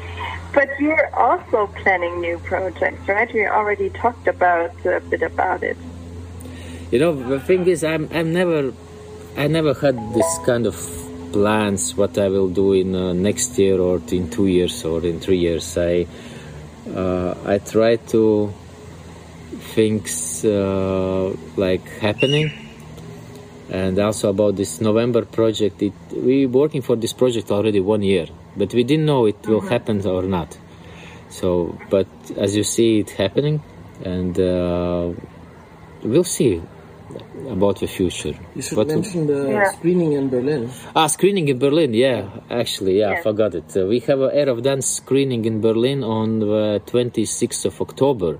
but 0.53 0.69
you're 0.79 1.09
also 1.15 1.67
planning 1.81 2.21
new 2.21 2.37
projects, 2.39 3.07
right? 3.07 3.31
We 3.33 3.45
already 3.47 3.89
talked 3.89 4.27
about 4.27 4.71
a 4.85 4.99
bit 5.01 5.21
about 5.21 5.63
it. 5.63 5.77
You 6.91 6.99
know, 6.99 7.13
the 7.13 7.39
thing 7.39 7.67
is, 7.67 7.83
I'm 7.83 8.09
I'm 8.13 8.33
never, 8.33 8.73
I 9.37 9.47
never 9.47 9.73
had 9.73 9.97
this 10.13 10.39
kind 10.45 10.65
of 10.65 10.75
plans 11.31 11.95
what 11.95 12.17
I 12.17 12.29
will 12.29 12.49
do 12.49 12.73
in 12.73 12.95
uh, 12.95 13.13
next 13.13 13.57
year 13.57 13.79
or 13.79 13.99
in 14.11 14.29
two 14.29 14.47
years 14.47 14.85
or 14.85 15.03
in 15.03 15.19
three 15.19 15.39
years. 15.39 15.77
I 15.77 16.05
uh, 16.95 17.35
I 17.45 17.57
try 17.57 17.95
to 18.13 18.53
things 19.73 20.45
uh, 20.45 21.35
like 21.57 21.87
happening 21.99 22.62
and 23.69 23.97
also 23.99 24.29
about 24.29 24.55
this 24.55 24.81
November 24.81 25.25
project. 25.25 25.81
It, 25.81 25.93
we 26.11 26.45
working 26.45 26.81
for 26.81 26.95
this 26.95 27.13
project 27.13 27.51
already 27.51 27.79
one 27.79 28.01
year, 28.01 28.27
but 28.55 28.73
we 28.73 28.83
didn't 28.83 29.05
know 29.05 29.25
it 29.25 29.45
will 29.47 29.59
mm-hmm. 29.59 29.69
happen 29.69 30.05
or 30.05 30.23
not. 30.23 30.57
So, 31.29 31.77
but 31.89 32.07
as 32.37 32.55
you 32.55 32.63
see 32.63 32.99
it 32.99 33.09
happening, 33.11 33.61
and 34.03 34.39
uh, 34.39 35.11
we'll 36.03 36.23
see 36.23 36.61
about 37.49 37.79
the 37.79 37.87
future. 37.87 38.35
You 38.55 38.61
should 38.61 38.75
but 38.75 38.87
mention 38.87 39.27
the 39.27 39.49
yeah. 39.49 39.71
screening 39.71 40.13
in 40.13 40.29
Berlin. 40.29 40.69
Ah, 40.95 41.07
screening 41.07 41.47
in 41.47 41.59
Berlin. 41.59 41.93
Yeah, 41.93 42.29
actually, 42.49 42.99
yeah, 42.99 43.11
yeah. 43.11 43.19
I 43.19 43.21
forgot 43.21 43.55
it. 43.55 43.75
Uh, 43.75 43.85
we 43.85 43.99
have 44.01 44.19
an 44.21 44.31
Era 44.33 44.51
of 44.51 44.63
Dance 44.63 44.87
screening 44.87 45.45
in 45.45 45.61
Berlin 45.61 46.03
on 46.03 46.39
the 46.39 46.81
26th 46.85 47.65
of 47.65 47.81
October. 47.81 48.39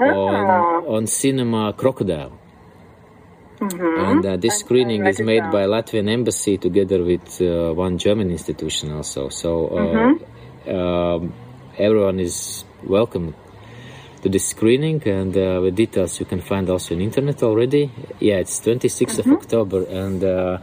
Oh. 0.00 0.04
On, 0.04 0.86
on 0.86 1.06
Cinema 1.06 1.72
Crocodile. 1.72 2.37
Mm-hmm. 3.60 4.04
And 4.04 4.26
uh, 4.26 4.36
this 4.36 4.60
screening 4.60 5.04
is 5.06 5.20
made 5.20 5.42
by 5.50 5.64
Latvian 5.66 6.08
embassy 6.08 6.58
together 6.58 7.02
with 7.02 7.40
uh, 7.40 7.72
one 7.74 7.98
German 7.98 8.30
institution 8.30 8.92
also. 8.92 9.28
So 9.30 9.68
uh, 9.68 9.72
mm-hmm. 9.72 10.24
Um, 10.68 11.32
everyone 11.78 12.20
is 12.20 12.64
welcome 12.84 13.34
to 14.20 14.28
this 14.28 14.48
screening, 14.48 15.02
and 15.08 15.34
uh, 15.34 15.60
the 15.62 15.70
details 15.70 16.20
you 16.20 16.26
can 16.26 16.42
find 16.42 16.68
also 16.68 16.94
on 16.94 17.00
internet 17.00 17.42
already. 17.42 17.90
Yeah, 18.20 18.36
it's 18.36 18.60
26th 18.60 19.20
mm-hmm. 19.20 19.32
of 19.32 19.38
October, 19.38 19.84
and 19.84 20.22
uh, 20.22 20.58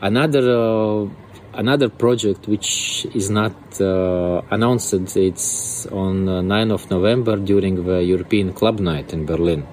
another 0.00 1.08
another 1.52 1.88
project 1.88 2.48
which 2.48 3.06
is 3.14 3.30
not 3.30 3.54
uh, 3.80 4.42
announced. 4.50 5.16
It's 5.16 5.86
on 5.86 6.28
uh, 6.28 6.40
9th 6.40 6.72
of 6.72 6.90
November 6.90 7.36
during 7.36 7.84
the 7.84 8.02
European 8.02 8.52
Club 8.54 8.80
Night 8.80 9.12
in 9.12 9.24
Berlin 9.24 9.64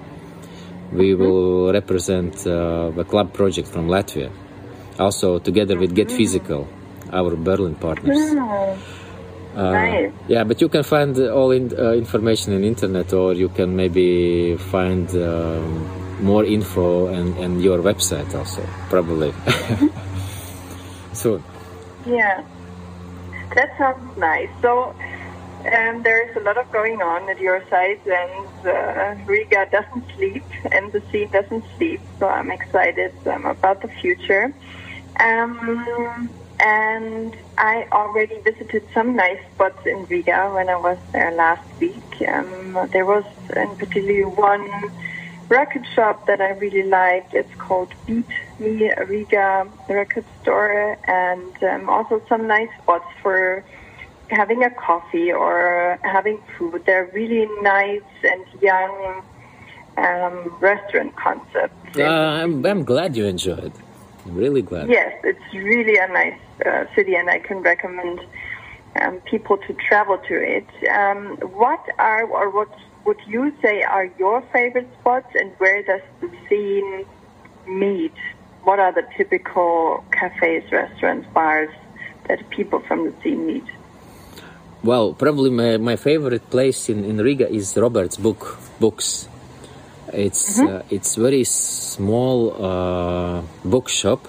we 0.92 1.14
will 1.14 1.72
represent 1.72 2.46
uh, 2.46 2.90
the 2.90 3.04
club 3.04 3.32
project 3.32 3.68
from 3.68 3.88
Latvia, 3.88 4.30
also 4.98 5.38
together 5.38 5.78
with 5.78 5.94
Get 5.94 6.10
Physical, 6.10 6.68
our 7.12 7.36
Berlin 7.36 7.74
partners. 7.74 8.18
Uh, 9.54 9.70
nice. 9.70 10.12
Yeah, 10.28 10.44
but 10.44 10.60
you 10.60 10.68
can 10.68 10.82
find 10.82 11.18
all 11.18 11.50
in, 11.50 11.72
uh, 11.78 11.92
information 11.92 12.54
in 12.54 12.64
internet, 12.64 13.12
or 13.12 13.34
you 13.34 13.48
can 13.50 13.76
maybe 13.76 14.56
find 14.56 15.10
um, 15.14 16.24
more 16.24 16.44
info 16.44 17.08
and, 17.08 17.36
and 17.36 17.62
your 17.62 17.78
website 17.78 18.34
also, 18.34 18.62
probably. 18.88 19.34
Soon. 21.12 21.44
Yeah, 22.06 22.42
that 23.54 23.76
sounds 23.76 24.16
nice. 24.16 24.48
So 24.62 24.94
and 25.64 26.04
there's 26.04 26.36
a 26.36 26.40
lot 26.40 26.56
of 26.56 26.70
going 26.72 27.02
on 27.02 27.28
at 27.28 27.38
your 27.38 27.64
site, 27.68 28.06
and 28.06 28.66
uh, 28.66 29.14
Riga 29.26 29.68
doesn't 29.70 30.04
sleep, 30.16 30.44
and 30.70 30.92
the 30.92 31.02
sea 31.10 31.26
doesn't 31.26 31.64
sleep. 31.76 32.00
So 32.18 32.28
I'm 32.28 32.50
excited 32.50 33.12
um, 33.26 33.46
about 33.46 33.82
the 33.82 33.88
future. 33.88 34.52
Um, 35.20 36.30
and 36.60 37.36
I 37.58 37.86
already 37.92 38.40
visited 38.40 38.86
some 38.94 39.16
nice 39.16 39.40
spots 39.54 39.84
in 39.86 40.06
Riga 40.06 40.50
when 40.52 40.68
I 40.68 40.76
was 40.76 40.98
there 41.12 41.32
last 41.32 41.68
week. 41.80 42.02
Um, 42.28 42.88
there 42.92 43.04
was, 43.04 43.24
in 43.54 43.76
particular, 43.76 44.28
one 44.28 44.70
record 45.48 45.84
shop 45.94 46.26
that 46.26 46.40
I 46.40 46.50
really 46.50 46.84
liked. 46.84 47.34
It's 47.34 47.54
called 47.56 47.92
Beat 48.06 48.26
Me 48.58 48.92
Riga 49.06 49.68
Record 49.88 50.24
Store, 50.40 50.96
and 51.06 51.62
um, 51.62 51.90
also 51.90 52.22
some 52.28 52.46
nice 52.46 52.70
spots 52.80 53.10
for 53.22 53.64
having 54.32 54.64
a 54.64 54.70
coffee 54.70 55.30
or 55.30 55.98
having 56.02 56.42
food. 56.56 56.82
They're 56.86 57.10
really 57.12 57.46
nice 57.62 58.00
and 58.24 58.44
young 58.60 59.22
um, 59.96 60.56
restaurant 60.60 61.14
concepts. 61.16 61.98
Uh, 61.98 62.02
I'm, 62.04 62.64
I'm 62.64 62.84
glad 62.84 63.16
you 63.16 63.26
enjoyed. 63.26 63.72
I'm 64.24 64.34
really 64.34 64.62
glad. 64.62 64.88
Yes, 64.88 65.12
it's 65.24 65.54
really 65.54 65.96
a 65.98 66.08
nice 66.08 66.40
uh, 66.64 66.84
city, 66.94 67.14
and 67.14 67.28
I 67.28 67.38
can 67.38 67.58
recommend 67.62 68.20
um, 69.00 69.20
people 69.20 69.58
to 69.58 69.74
travel 69.74 70.18
to 70.28 70.34
it. 70.34 70.66
Um, 70.90 71.36
what 71.60 71.84
are 71.98 72.24
or 72.24 72.50
what 72.50 72.70
would 73.04 73.20
you 73.26 73.52
say 73.60 73.82
are 73.82 74.08
your 74.18 74.42
favorite 74.52 74.88
spots, 75.00 75.34
and 75.34 75.50
where 75.58 75.82
does 75.82 76.02
the 76.20 76.30
scene 76.48 77.04
meet? 77.66 78.14
What 78.62 78.78
are 78.78 78.92
the 78.92 79.04
typical 79.16 80.04
cafes, 80.12 80.70
restaurants, 80.70 81.26
bars 81.34 81.70
that 82.28 82.48
people 82.50 82.80
from 82.80 83.04
the 83.06 83.14
scene 83.22 83.44
meet? 83.46 83.64
Well, 84.84 85.14
probably 85.14 85.50
my, 85.50 85.76
my 85.76 85.96
favorite 85.96 86.50
place 86.50 86.88
in, 86.88 87.04
in 87.04 87.18
Riga 87.18 87.48
is 87.48 87.76
Robert's 87.76 88.16
book 88.16 88.58
books. 88.80 89.28
It's 90.12 90.58
Mm-hmm. 90.58 90.76
uh, 90.76 90.82
it's 90.90 91.14
very 91.14 91.44
small 91.44 92.52
uh, 92.62 93.42
bookshop 93.64 94.26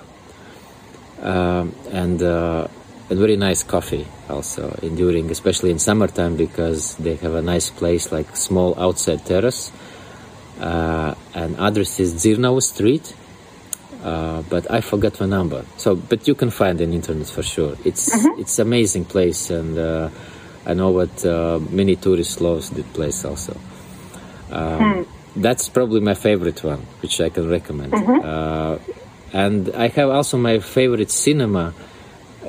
um, 1.22 1.76
and 1.92 2.22
uh, 2.22 2.68
a 3.10 3.16
very 3.16 3.36
nice 3.36 3.64
coffee 3.64 4.08
also 4.30 4.78
enduring, 4.82 5.30
especially 5.32 5.72
in 5.72 5.80
summertime 5.80 6.38
because 6.38 6.96
they 6.96 7.16
have 7.16 7.34
a 7.34 7.42
nice 7.42 7.70
place 7.70 8.12
like 8.12 8.36
small 8.36 8.76
outside 8.80 9.26
terrace. 9.26 9.72
Uh, 10.60 11.16
and 11.34 11.58
address 11.60 12.00
is 12.00 12.14
Dzirnavu 12.14 12.62
Street, 12.62 13.14
uh, 14.04 14.42
but 14.44 14.70
I 14.72 14.80
forgot 14.82 15.14
the 15.14 15.28
number. 15.28 15.66
So, 15.78 15.96
but 15.96 16.28
you 16.28 16.36
can 16.36 16.52
find 16.52 16.80
it 16.80 16.88
on 16.88 16.94
internet 16.94 17.28
for 17.28 17.44
sure. 17.44 17.76
It's 17.84 18.08
it's 18.38 18.60
amazing 18.60 19.06
place, 19.06 19.50
and 19.50 19.78
uh, 19.78 20.10
I 20.66 20.74
know 20.74 20.92
what 20.92 21.26
uh, 21.26 21.60
many 21.70 21.96
tourists 21.96 22.40
love 22.42 22.74
the 22.74 22.84
place 22.84 23.26
also. 23.26 23.58
Um, 24.52 25.06
That's 25.36 25.68
probably 25.70 26.00
my 26.00 26.14
favorite 26.14 26.64
one, 26.64 26.82
which 27.02 27.20
I 27.20 27.30
can 27.30 27.50
recommend. 27.50 27.94
Uh, 27.94 28.78
and 29.34 29.70
I 29.76 29.88
have 29.88 30.10
also 30.10 30.38
my 30.38 30.60
favorite 30.60 31.10
cinema 31.10 31.74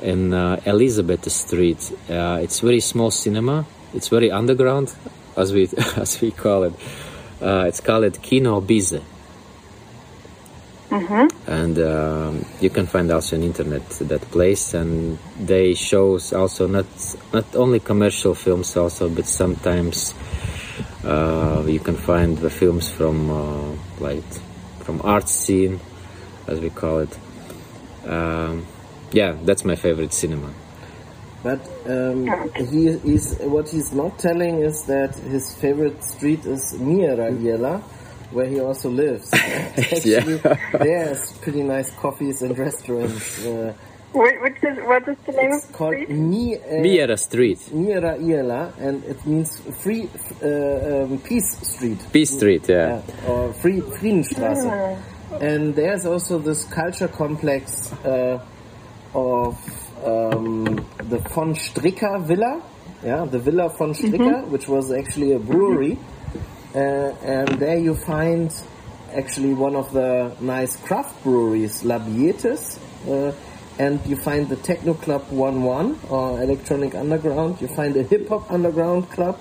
in 0.01 0.33
uh, 0.33 0.61
Elizabeth 0.65 1.29
Street. 1.31 1.91
Uh, 2.09 2.39
it's 2.43 2.59
very 2.59 2.79
small 2.79 3.09
cinema. 3.09 3.65
It's 3.93 4.09
very 4.09 4.29
underground, 4.29 4.93
as 5.35 5.51
we 5.51 5.63
as 5.97 6.21
we 6.21 6.31
call 6.31 6.63
it. 6.63 6.73
Uh, 7.41 7.65
it's 7.67 7.81
called 7.81 8.21
Kino 8.21 8.61
Bize 8.61 9.01
and 11.47 11.79
um, 11.79 12.45
you 12.61 12.69
can 12.69 12.85
find 12.85 13.11
also 13.11 13.35
on 13.35 13.43
internet 13.43 13.87
that 13.89 14.21
place 14.31 14.73
and 14.73 15.17
they 15.39 15.73
shows 15.73 16.33
also 16.33 16.67
not 16.67 16.85
not 17.33 17.55
only 17.55 17.79
commercial 17.79 18.33
films 18.33 18.75
also 18.77 19.09
but 19.09 19.25
sometimes 19.25 20.13
uh, 21.03 21.63
you 21.67 21.79
can 21.79 21.95
find 21.95 22.37
the 22.37 22.49
films 22.49 22.89
from 22.89 23.29
uh, 23.29 23.75
like 23.99 24.23
from 24.79 25.01
art 25.03 25.27
scene 25.29 25.79
as 26.47 26.59
we 26.59 26.69
call 26.69 26.99
it. 26.99 27.17
Um, 28.05 28.65
yeah 29.11 29.35
that's 29.43 29.65
my 29.65 29.75
favorite 29.75 30.13
cinema. 30.13 30.53
But 31.43 31.61
um, 31.85 32.25
he 32.55 32.87
is 32.87 33.37
what 33.41 33.69
he's 33.69 33.93
not 33.93 34.17
telling 34.17 34.61
is 34.61 34.83
that 34.85 35.15
his 35.15 35.53
favorite 35.55 36.03
street 36.03 36.43
is 36.45 36.73
Mierajela, 36.73 37.83
where 38.35 38.45
he 38.47 38.59
also 38.59 38.89
lives. 38.89 39.33
Actually, 39.33 40.37
there's 40.85 41.31
pretty 41.43 41.63
nice 41.63 41.89
coffees 41.95 42.41
and 42.41 42.57
restaurants. 42.57 43.45
Uh, 43.45 43.73
Wh- 44.11 44.41
Which 44.43 44.63
is, 44.63 44.77
what 44.91 45.07
is 45.07 45.17
the 45.25 45.31
name 45.33 45.51
it's 45.53 45.65
of 45.65 45.71
the 45.71 45.77
called 45.77 45.93
street? 45.95 46.09
Mi, 46.09 46.55
uh, 46.55 46.59
Miera 46.85 47.17
Street 47.17 47.59
Mierajela, 47.73 48.61
and 48.79 49.03
it 49.05 49.25
means 49.25 49.59
free 49.83 50.09
uh, 50.43 51.03
um, 51.03 51.17
peace 51.19 51.49
street. 51.73 51.99
Peace 52.13 52.31
Street 52.37 52.67
yeah 52.69 53.01
Yeah, 53.07 53.29
or 53.29 53.53
Free, 53.53 53.81
Friedenstraße. 53.81 55.01
And 55.41 55.75
there's 55.75 56.05
also 56.05 56.37
this 56.39 56.63
culture 56.65 57.07
complex 57.09 57.91
uh, 58.05 58.39
of 59.13 59.57
um, 60.05 60.63
the 61.09 61.19
von 61.33 61.55
Stricker 61.55 62.21
Villa, 62.23 62.61
yeah, 63.03 63.25
the 63.25 63.39
Villa 63.39 63.69
von 63.69 63.93
Stricker, 63.93 64.45
which 64.47 64.67
was 64.67 64.91
actually 64.91 65.33
a 65.33 65.39
brewery. 65.39 65.93
Uh, 65.97 66.14
and 66.75 67.59
there 67.59 67.77
you 67.77 67.95
find 67.95 68.53
actually 69.13 69.53
one 69.53 69.75
of 69.75 69.93
the 69.93 70.35
nice 70.41 70.75
craft 70.75 71.23
breweries, 71.23 71.83
Labietis. 71.83 72.79
Uh, 73.07 73.33
and 73.77 73.99
you 74.05 74.15
find 74.15 74.47
the 74.47 74.55
Techno 74.55 74.93
Club 74.93 75.27
1-1 75.29 76.09
or 76.09 76.41
Electronic 76.41 76.95
Underground. 76.95 77.61
You 77.61 77.67
find 77.67 77.95
a 77.97 78.03
Hip 78.03 78.29
Hop 78.29 78.49
Underground 78.49 79.09
Club 79.09 79.37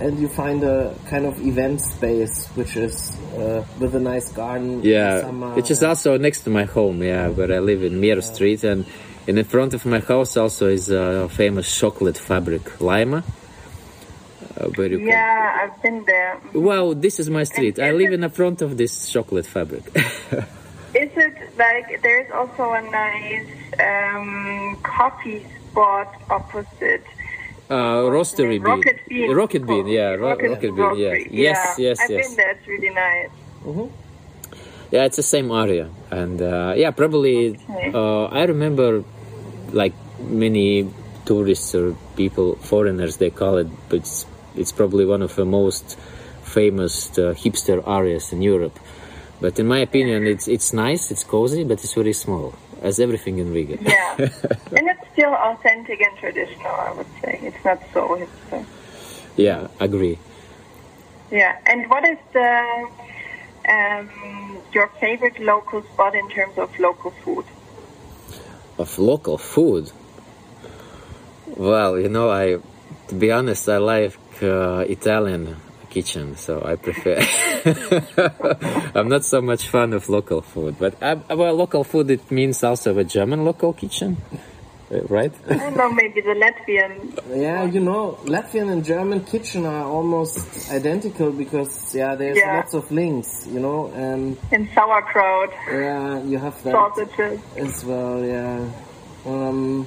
and 0.00 0.18
you 0.18 0.28
find 0.28 0.62
a 0.64 0.94
kind 1.06 1.26
of 1.26 1.40
event 1.44 1.80
space 1.80 2.48
which 2.54 2.76
is 2.76 3.16
uh, 3.36 3.64
with 3.78 3.94
a 3.94 4.00
nice 4.00 4.30
garden 4.32 4.82
Yeah, 4.82 5.28
which 5.54 5.70
is 5.70 5.82
also 5.82 6.16
next 6.16 6.42
to 6.42 6.50
my 6.50 6.64
home. 6.64 7.02
Yeah, 7.02 7.28
where 7.28 7.52
I 7.52 7.58
live 7.58 7.82
in 7.82 8.00
Miera 8.00 8.22
Street, 8.22 8.64
and 8.64 8.86
in 9.26 9.36
the 9.36 9.44
front 9.44 9.74
of 9.74 9.84
my 9.86 10.00
house 10.00 10.36
also 10.36 10.68
is 10.68 10.90
a 10.90 11.28
famous 11.28 11.76
chocolate 11.76 12.18
fabric, 12.18 12.64
Laima. 12.78 13.22
Uh, 14.58 14.66
where 14.76 14.88
you 14.88 14.98
Yeah, 14.98 15.60
I've 15.62 15.82
been 15.82 16.04
there. 16.04 16.38
Well, 16.52 16.94
this 16.94 17.18
is 17.18 17.30
my 17.30 17.44
street. 17.44 17.78
I 17.78 17.92
live 17.92 18.12
in 18.12 18.20
the 18.20 18.28
front 18.28 18.62
of 18.62 18.76
this 18.76 19.10
chocolate 19.10 19.46
fabric. 19.46 19.84
Is 20.94 21.10
it 21.16 21.36
like 21.56 22.02
there's 22.02 22.30
also 22.32 22.72
a 22.72 22.82
nice 22.82 23.48
um, 23.80 24.76
coffee 24.82 25.46
spot 25.70 26.14
opposite? 26.28 27.04
uh, 27.70 28.04
roastery 28.12 28.58
bean. 28.58 28.62
Rocket 28.62 28.98
Bean. 29.08 29.30
Rocket 29.32 29.66
bean. 29.66 29.86
Yeah, 29.86 30.10
ro- 30.10 30.28
Rocket, 30.30 30.50
rocket 30.50 30.76
bean. 30.76 30.96
Yeah. 30.96 31.08
Roastery. 31.08 31.28
Yes, 31.30 31.78
yeah. 31.78 31.88
yes, 31.88 32.00
I've 32.00 32.10
yes. 32.10 32.28
been 32.28 32.36
there. 32.36 32.50
It's 32.50 32.66
really 32.68 32.90
nice. 32.90 33.30
Yeah, 34.90 35.04
it's 35.04 35.16
the 35.16 35.22
same 35.22 35.50
area, 35.50 35.88
and 36.10 36.42
uh, 36.42 36.74
yeah, 36.76 36.90
probably. 36.90 37.56
Okay. 37.56 37.92
Uh, 37.94 38.24
I 38.24 38.44
remember, 38.44 39.04
like 39.72 39.94
many 40.20 40.92
tourists 41.24 41.74
or 41.74 41.96
people, 42.16 42.56
foreigners, 42.56 43.16
they 43.16 43.30
call 43.30 43.56
it, 43.56 43.68
but 43.88 44.00
it's, 44.00 44.26
it's 44.56 44.72
probably 44.72 45.04
one 45.04 45.22
of 45.22 45.34
the 45.36 45.44
most 45.44 45.98
famous 46.42 47.10
uh, 47.18 47.34
hipster 47.34 47.86
areas 47.86 48.32
in 48.32 48.42
Europe. 48.42 48.78
But 49.40 49.58
in 49.58 49.66
my 49.66 49.78
opinion, 49.78 50.26
it's 50.26 50.46
it's 50.46 50.72
nice, 50.72 51.10
it's 51.10 51.24
cozy, 51.24 51.64
but 51.64 51.82
it's 51.82 51.94
very 51.94 52.12
small, 52.12 52.54
as 52.80 53.00
everything 53.00 53.38
in 53.38 53.52
Riga. 53.52 53.76
Yeah, 53.82 54.14
and 54.76 54.84
it's 54.92 55.06
still 55.12 55.34
authentic 55.34 56.00
and 56.00 56.16
traditional. 56.18 56.74
I 56.88 56.92
would 56.92 57.12
say 57.20 57.40
it's 57.42 57.64
not 57.64 57.80
so 57.92 58.00
hipster. 58.20 58.64
yeah, 59.36 59.66
agree. 59.80 60.18
Yeah, 61.30 61.58
and 61.66 61.90
what 61.90 62.04
is 62.04 62.18
the 62.32 62.88
um, 63.68 64.08
your 64.72 64.88
favorite 65.00 65.40
local 65.40 65.82
spot 65.82 66.14
in 66.14 66.28
terms 66.30 66.56
of 66.58 66.78
local 66.78 67.10
food? 67.10 67.44
Of 68.78 68.98
local 68.98 69.38
food. 69.38 69.90
Well, 71.56 71.98
you 71.98 72.08
know, 72.08 72.30
I, 72.30 72.58
to 73.08 73.14
be 73.14 73.30
honest, 73.32 73.68
I 73.68 73.78
like 73.78 74.16
uh, 74.42 74.84
Italian 74.88 75.56
kitchen, 75.90 76.36
so 76.36 76.62
I 76.64 76.76
prefer. 76.76 77.18
I'm 78.94 79.08
not 79.08 79.24
so 79.24 79.40
much 79.42 79.68
fan 79.68 79.92
of 79.92 80.08
local 80.08 80.40
food, 80.42 80.76
but 80.78 80.94
I, 81.02 81.14
well, 81.34 81.54
local 81.54 81.84
food 81.84 82.10
it 82.10 82.30
means 82.30 82.62
also 82.64 82.96
a 82.98 83.04
German 83.04 83.44
local 83.44 83.72
kitchen, 83.74 84.16
uh, 84.90 85.00
right? 85.08 85.32
I 85.50 85.56
don't 85.56 85.76
know, 85.76 85.90
maybe 85.92 86.20
the 86.22 86.34
Latvian. 86.34 87.20
Yeah, 87.36 87.64
you 87.64 87.80
know, 87.80 88.18
Latvian 88.24 88.70
and 88.72 88.84
German 88.84 89.24
kitchen 89.24 89.66
are 89.66 89.84
almost 89.84 90.70
identical 90.70 91.30
because 91.30 91.94
yeah, 91.94 92.14
there's 92.14 92.38
Yeah. 92.38 92.56
lots 92.56 92.74
of 92.74 92.90
links, 92.90 93.46
you 93.50 93.60
know, 93.60 93.90
and 93.94 94.36
And 94.50 94.68
sauerkraut, 94.74 95.50
yeah, 95.70 96.22
you 96.24 96.38
have 96.38 96.62
that 96.64 96.72
sausages. 96.72 97.40
as 97.56 97.84
well. 97.84 98.24
Yeah. 98.24 98.64
Um, 99.26 99.86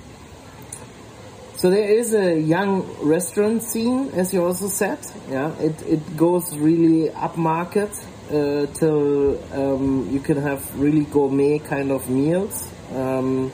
so 1.65 1.71
there 1.71 1.89
is 1.89 2.13
a 2.13 2.39
young 2.39 2.84
restaurant 3.01 3.63
scene, 3.63 4.12
as 4.13 4.32
you 4.32 4.45
also 4.45 4.67
said. 4.67 4.99
Yeah, 5.32 5.51
it 5.58 5.82
it 5.82 6.15
goes 6.15 6.56
really 6.56 7.10
upmarket 7.10 7.89
uh, 8.30 8.71
till 8.75 9.41
um, 9.51 10.08
you 10.12 10.19
can 10.19 10.38
have 10.38 10.62
really 10.80 11.06
gourmet 11.06 11.58
kind 11.58 11.89
of 11.89 12.08
meals. 12.08 12.69
Um, 12.93 13.51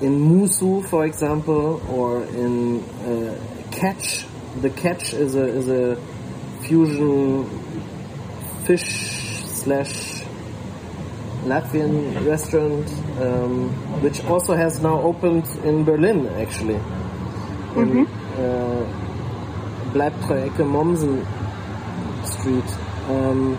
in 0.00 0.20
Musu, 0.20 0.86
for 0.86 1.04
example, 1.04 1.82
or 1.90 2.22
in 2.22 2.84
uh, 3.02 3.36
Catch. 3.72 4.24
The 4.60 4.70
Catch 4.70 5.14
is 5.14 5.34
a 5.34 5.46
is 5.46 5.68
a 5.68 5.96
fusion 6.62 7.50
fish 8.66 9.34
slash 9.62 10.17
Latvian 11.48 12.26
restaurant, 12.26 12.86
um, 13.20 13.70
which 14.02 14.24
also 14.24 14.54
has 14.54 14.80
now 14.80 15.00
opened 15.00 15.46
in 15.64 15.84
Berlin, 15.84 16.26
actually. 16.36 16.80
In 17.76 18.06
uh, 18.06 18.84
Bleibtreuecke 19.92 20.64
Mommsen 20.64 21.24
Street. 22.24 22.70
Um, 23.08 23.58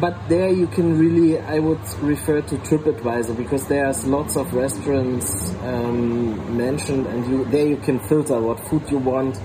but 0.00 0.28
there 0.28 0.48
you 0.50 0.66
can 0.66 0.98
really, 0.98 1.38
I 1.38 1.58
would 1.60 1.80
refer 2.00 2.40
to 2.40 2.56
TripAdvisor 2.56 3.36
because 3.36 3.66
there's 3.68 4.04
lots 4.04 4.36
of 4.36 4.52
restaurants 4.52 5.50
um, 5.62 6.56
mentioned, 6.56 7.06
and 7.06 7.26
you 7.28 7.44
there 7.46 7.66
you 7.66 7.76
can 7.76 8.00
filter 8.00 8.40
what 8.40 8.58
food 8.68 8.90
you 8.90 8.98
want. 8.98 9.40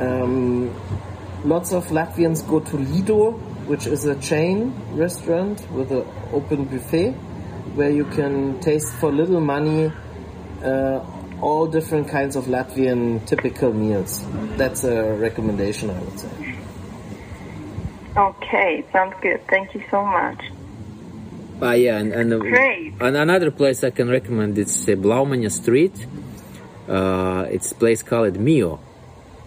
Um, 0.00 0.74
lots 1.44 1.72
of 1.72 1.86
Latvians 1.88 2.46
go 2.46 2.60
to 2.60 2.76
Lido, 2.76 3.40
which 3.70 3.86
is 3.86 4.04
a 4.04 4.16
chain 4.16 4.74
restaurant 4.94 5.70
with 5.70 5.92
an 5.92 6.04
open 6.32 6.64
buffet 6.64 7.12
where 7.78 7.90
you 7.90 8.04
can 8.04 8.58
taste 8.58 8.92
for 8.94 9.12
little 9.12 9.40
money 9.40 9.92
uh, 10.64 10.98
all 11.40 11.68
different 11.68 12.08
kinds 12.08 12.34
of 12.34 12.46
Latvian 12.46 13.24
typical 13.26 13.72
meals. 13.72 14.24
That's 14.56 14.82
a 14.82 15.14
recommendation, 15.14 15.88
I 15.90 16.00
would 16.00 16.18
say. 16.18 16.58
Okay, 18.16 18.84
sounds 18.92 19.14
good. 19.22 19.40
Thank 19.46 19.72
you 19.74 19.84
so 19.88 20.04
much. 20.04 20.42
Uh, 21.62 21.70
yeah, 21.70 21.98
and, 21.98 22.12
and, 22.12 22.32
uh, 22.32 23.06
and 23.06 23.16
another 23.16 23.52
place 23.52 23.84
I 23.84 23.90
can 23.90 24.08
recommend 24.08 24.58
it's 24.58 24.82
uh, 24.88 24.92
Blaumaņa 24.92 25.50
Street. 25.52 25.94
Uh, 26.88 27.46
it's 27.48 27.70
a 27.70 27.74
place 27.76 28.02
called 28.02 28.36
Mio. 28.36 28.80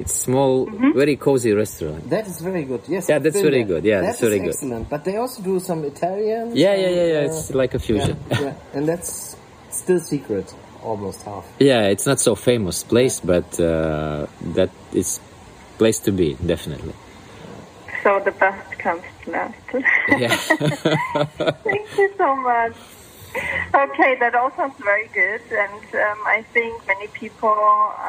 It's 0.04 0.16
small, 0.28 0.66
very 1.02 1.16
cozy 1.16 1.54
restaurant. 1.54 2.10
That 2.10 2.28
is 2.28 2.42
very 2.42 2.66
good. 2.72 2.82
Yes. 2.90 3.08
Yeah, 3.08 3.16
I've 3.16 3.24
that's 3.24 3.36
been 3.40 3.44
very 3.52 3.64
there. 3.64 3.74
good. 3.74 3.84
Yeah, 3.86 4.02
That 4.02 4.08
that's 4.08 4.20
very 4.20 4.36
is 4.36 4.42
good. 4.42 4.50
excellent. 4.50 4.90
But 4.90 5.02
they 5.06 5.16
also 5.16 5.42
do 5.42 5.60
some 5.62 5.80
Italian. 5.86 6.46
Yeah, 6.56 6.76
yeah, 6.76 6.90
yeah, 6.90 7.06
yeah. 7.14 7.20
uh, 7.20 7.26
It's 7.28 7.54
like 7.62 7.74
a 7.74 7.80
fusion. 7.80 8.18
yeah, 8.30 8.54
and 8.76 8.84
that's 8.86 9.38
still 9.70 10.02
secret, 10.02 10.54
almost 10.84 11.24
half. 11.24 11.46
Yeah, 11.60 11.88
it's 11.94 12.06
not 12.06 12.20
so 12.20 12.36
famous 12.36 12.84
place, 12.84 13.22
but 13.22 13.48
uh, 13.62 14.28
that 14.58 14.72
is 14.92 15.22
place 15.78 16.00
to 16.00 16.12
be 16.12 16.34
definitely. 16.46 16.94
So 18.04 18.20
the 18.28 18.32
best 18.44 18.78
comes 18.84 19.04
last. 19.28 19.56
Yeah. 20.24 20.36
Thank 21.64 21.88
you 21.98 22.10
so 22.18 22.36
much. 22.36 22.76
Okay, 23.86 24.12
that 24.20 24.36
all 24.36 24.52
sounds 24.58 24.76
very 24.84 25.08
good, 25.14 25.42
and 25.64 25.84
um, 26.06 26.20
I 26.38 26.44
think 26.54 26.74
many 26.92 27.08
people 27.08 27.56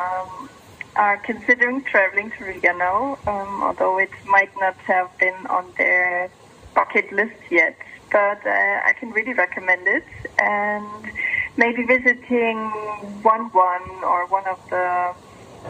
um, 0.02 0.50
are 0.96 1.16
considering 1.18 1.82
traveling 1.84 2.30
to 2.38 2.44
Riga 2.44 2.72
now, 2.74 3.18
um, 3.26 3.62
although 3.62 3.98
it 3.98 4.10
might 4.26 4.50
not 4.58 4.76
have 4.78 5.16
been 5.18 5.46
on 5.48 5.72
their 5.76 6.30
bucket 6.74 7.12
list 7.12 7.40
yet. 7.50 7.76
But 8.10 8.46
uh, 8.46 8.80
I 8.84 8.94
can 8.98 9.10
really 9.10 9.32
recommend 9.32 9.88
it, 9.88 10.04
and 10.38 11.12
maybe 11.56 11.82
visiting 11.84 12.58
one 13.22 13.46
one 13.50 14.04
or 14.04 14.26
one 14.26 14.46
of 14.46 14.60
the 14.70 15.14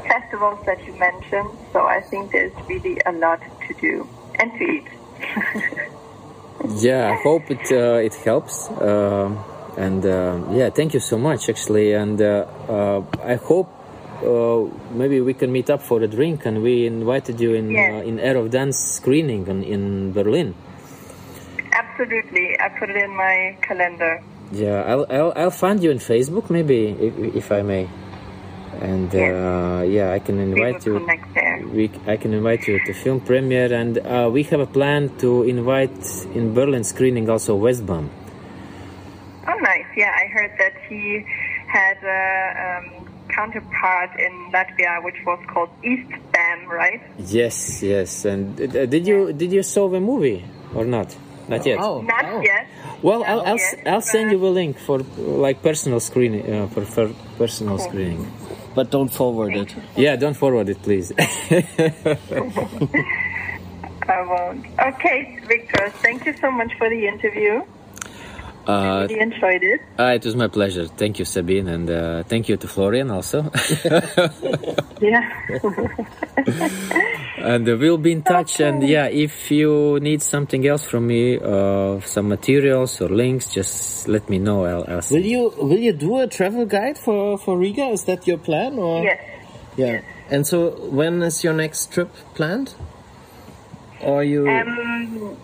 festivals 0.06 0.64
that 0.66 0.84
you 0.84 0.92
mentioned. 0.94 1.50
So 1.72 1.86
I 1.86 2.00
think 2.02 2.32
there's 2.32 2.52
really 2.68 3.00
a 3.06 3.12
lot 3.12 3.40
to 3.68 3.74
do 3.80 4.06
and 4.38 4.52
to 4.58 4.64
eat. 4.64 4.88
yeah, 6.82 7.12
I 7.12 7.22
hope 7.22 7.50
it 7.50 7.72
uh, 7.72 8.08
it 8.08 8.14
helps. 8.14 8.68
Um 8.80 9.38
and 9.76 10.04
uh, 10.06 10.38
yeah, 10.52 10.70
thank 10.70 10.94
you 10.94 11.00
so 11.00 11.18
much, 11.18 11.48
actually. 11.48 11.92
And 11.92 12.20
uh, 12.20 12.46
uh, 12.68 13.02
I 13.24 13.34
hope 13.34 13.68
uh, 14.22 14.68
maybe 14.92 15.20
we 15.20 15.34
can 15.34 15.50
meet 15.50 15.70
up 15.70 15.82
for 15.82 16.02
a 16.02 16.06
drink. 16.06 16.46
And 16.46 16.62
we 16.62 16.86
invited 16.86 17.40
you 17.40 17.54
in 17.54 17.70
Yes. 17.70 17.92
uh, 18.04 18.08
in 18.08 18.20
Era 18.20 18.40
of 18.40 18.50
Dance 18.50 18.78
screening 18.78 19.46
in, 19.48 19.62
in 19.64 20.12
Berlin. 20.12 20.54
Absolutely, 21.72 22.58
I 22.60 22.68
put 22.78 22.90
it 22.90 22.96
in 22.96 23.10
my 23.16 23.56
calendar. 23.62 24.22
Yeah, 24.52 24.82
I'll, 24.86 25.06
I'll 25.10 25.32
I'll 25.36 25.50
find 25.50 25.82
you 25.82 25.90
on 25.90 25.98
Facebook, 25.98 26.50
maybe 26.50 26.88
if, 26.90 27.14
if 27.34 27.52
I 27.52 27.62
may. 27.62 27.88
And 28.80 29.14
uh, 29.14 29.82
yeah, 29.86 30.12
I 30.12 30.18
can 30.18 30.36
We 30.36 30.42
invite 30.52 30.84
you. 30.86 30.98
connect 30.98 31.34
there. 31.34 31.62
We, 31.72 31.90
I 32.06 32.16
can 32.16 32.34
invite 32.34 32.66
you 32.68 32.78
to 32.84 32.92
film 32.92 33.20
premiere, 33.20 33.72
and 33.72 33.98
uh, 33.98 34.28
we 34.32 34.42
have 34.44 34.60
a 34.60 34.66
plan 34.66 35.10
to 35.18 35.44
invite 35.44 35.96
in 36.34 36.54
Berlin 36.54 36.84
screening 36.84 37.30
also 37.30 37.56
Westbam. 37.58 38.08
Oh, 39.46 39.58
nice. 39.60 39.86
Yeah, 39.96 40.12
I 40.14 40.26
heard 40.26 40.52
that 40.58 40.74
he 40.88 41.24
had 41.66 41.98
a 42.02 42.22
um, 42.64 43.03
counterpart 43.34 44.10
in 44.18 44.32
Latvia, 44.52 45.02
which 45.04 45.16
was 45.26 45.38
called 45.52 45.70
East 45.82 46.10
Bam, 46.32 46.68
right? 46.68 47.00
Yes, 47.18 47.82
yes. 47.82 48.24
And 48.24 48.60
uh, 48.60 48.86
did 48.86 49.06
you 49.06 49.32
did 49.32 49.52
you 49.52 49.62
saw 49.62 49.88
the 49.88 50.00
movie 50.00 50.44
or 50.74 50.84
not? 50.84 51.14
Not 51.46 51.66
yet. 51.66 51.78
Oh, 51.78 52.00
Not 52.00 52.24
oh. 52.24 52.40
yet. 52.40 52.66
Well, 53.02 53.22
I'll 53.22 53.40
I'll, 53.42 53.56
yes, 53.58 53.74
s- 53.74 53.86
I'll 53.86 54.00
send 54.00 54.32
you 54.32 54.38
a 54.46 54.48
link 54.48 54.78
for 54.78 55.00
like 55.18 55.60
personal 55.62 56.00
screening 56.00 56.50
uh, 56.50 56.66
for, 56.68 56.84
for 56.86 57.10
personal 57.36 57.78
screening. 57.78 58.32
But 58.74 58.90
don't 58.90 59.12
forward 59.12 59.54
it. 59.54 59.74
Yeah, 59.94 60.16
don't 60.16 60.34
forward 60.34 60.68
it, 60.70 60.80
please. 60.82 61.12
I 64.06 64.20
won't. 64.22 64.66
Okay, 64.78 65.38
Victor, 65.46 65.90
thank 66.02 66.24
you 66.26 66.34
so 66.36 66.50
much 66.50 66.72
for 66.78 66.88
the 66.88 67.06
interview. 67.06 67.62
Uh, 68.66 69.06
Really 69.08 69.20
enjoyed 69.20 69.62
it. 69.62 69.80
uh, 69.98 70.12
it 70.14 70.24
was 70.24 70.34
my 70.36 70.48
pleasure. 70.48 70.86
Thank 70.86 71.18
you, 71.18 71.24
Sabine, 71.24 71.68
and 71.68 71.90
uh, 71.90 72.22
thank 72.24 72.48
you 72.48 72.56
to 72.56 72.66
Florian 72.68 73.10
also. 73.10 73.50
Yeah. 75.00 75.20
and 77.38 77.68
uh, 77.68 77.76
we'll 77.76 77.98
be 77.98 78.12
in 78.12 78.22
touch. 78.22 78.60
And 78.60 78.82
yeah, 78.82 79.06
if 79.06 79.50
you 79.50 79.98
need 80.00 80.22
something 80.22 80.66
else 80.66 80.84
from 80.84 81.06
me, 81.08 81.38
uh, 81.38 82.00
some 82.00 82.28
materials 82.28 83.00
or 83.02 83.08
links, 83.10 83.52
just 83.52 84.08
let 84.08 84.30
me 84.30 84.38
know. 84.38 84.64
I'll, 84.64 84.84
I'll 84.88 85.02
Will 85.10 85.26
you 85.26 85.52
will 85.58 85.78
you 85.78 85.92
do 85.92 86.20
a 86.20 86.26
travel 86.26 86.64
guide 86.64 86.96
for 86.96 87.36
for 87.36 87.58
Riga? 87.58 87.88
Is 87.88 88.04
that 88.04 88.26
your 88.26 88.38
plan 88.38 88.78
or? 88.78 89.02
yes. 89.04 89.20
Yeah. 89.76 90.00
And 90.30 90.46
so 90.46 90.70
when 90.90 91.20
is 91.22 91.44
your 91.44 91.52
next 91.52 91.92
trip 91.92 92.10
planned? 92.34 92.74
Or 94.00 94.22
you? 94.24 94.48
Um, 94.48 95.36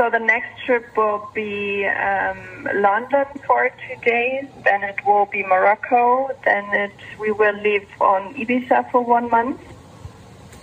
so 0.00 0.08
the 0.08 0.18
next 0.18 0.64
trip 0.64 0.96
will 0.96 1.30
be 1.34 1.84
um, 1.84 2.66
London 2.76 3.26
for 3.46 3.68
two 3.68 4.00
days. 4.00 4.46
Then 4.64 4.82
it 4.82 5.04
will 5.04 5.26
be 5.26 5.42
Morocco. 5.42 6.30
Then 6.42 6.64
it 6.72 6.92
we 7.18 7.30
will 7.32 7.54
live 7.60 7.86
on 8.00 8.34
Ibiza 8.34 8.90
for 8.90 9.04
one 9.04 9.28
month 9.28 9.60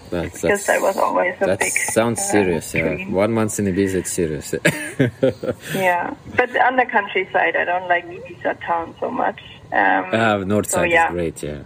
That's, 0.10 0.41
because 0.41 0.65
that 0.65 0.82
was 0.82 0.97
always 0.97 1.36
a 1.39 1.45
that 1.45 1.60
big. 1.60 1.71
sounds 1.71 2.19
uh, 2.19 2.23
serious. 2.23 2.73
Yeah, 2.73 3.10
one 3.10 3.32
month 3.34 3.60
in 3.60 3.65
Ibiza, 3.65 3.95
it's 4.02 4.12
serious. 4.12 4.56
Yeah, 5.76 6.15
but 6.36 6.50
on 6.58 6.78
the 6.78 6.88
countryside, 6.88 7.56
I 7.56 7.63
don't 7.63 7.88
like 7.88 8.08
Ibiza 8.08 8.60
town 8.65 8.95
so 9.00 9.12
much. 9.12 9.39
Um, 9.71 10.15
uh, 10.15 10.38
north 10.45 10.71
so 10.71 10.78
side 10.78 10.89
yeah, 10.89 11.10
is 11.10 11.12
great. 11.12 11.43
Yeah. 11.43 11.62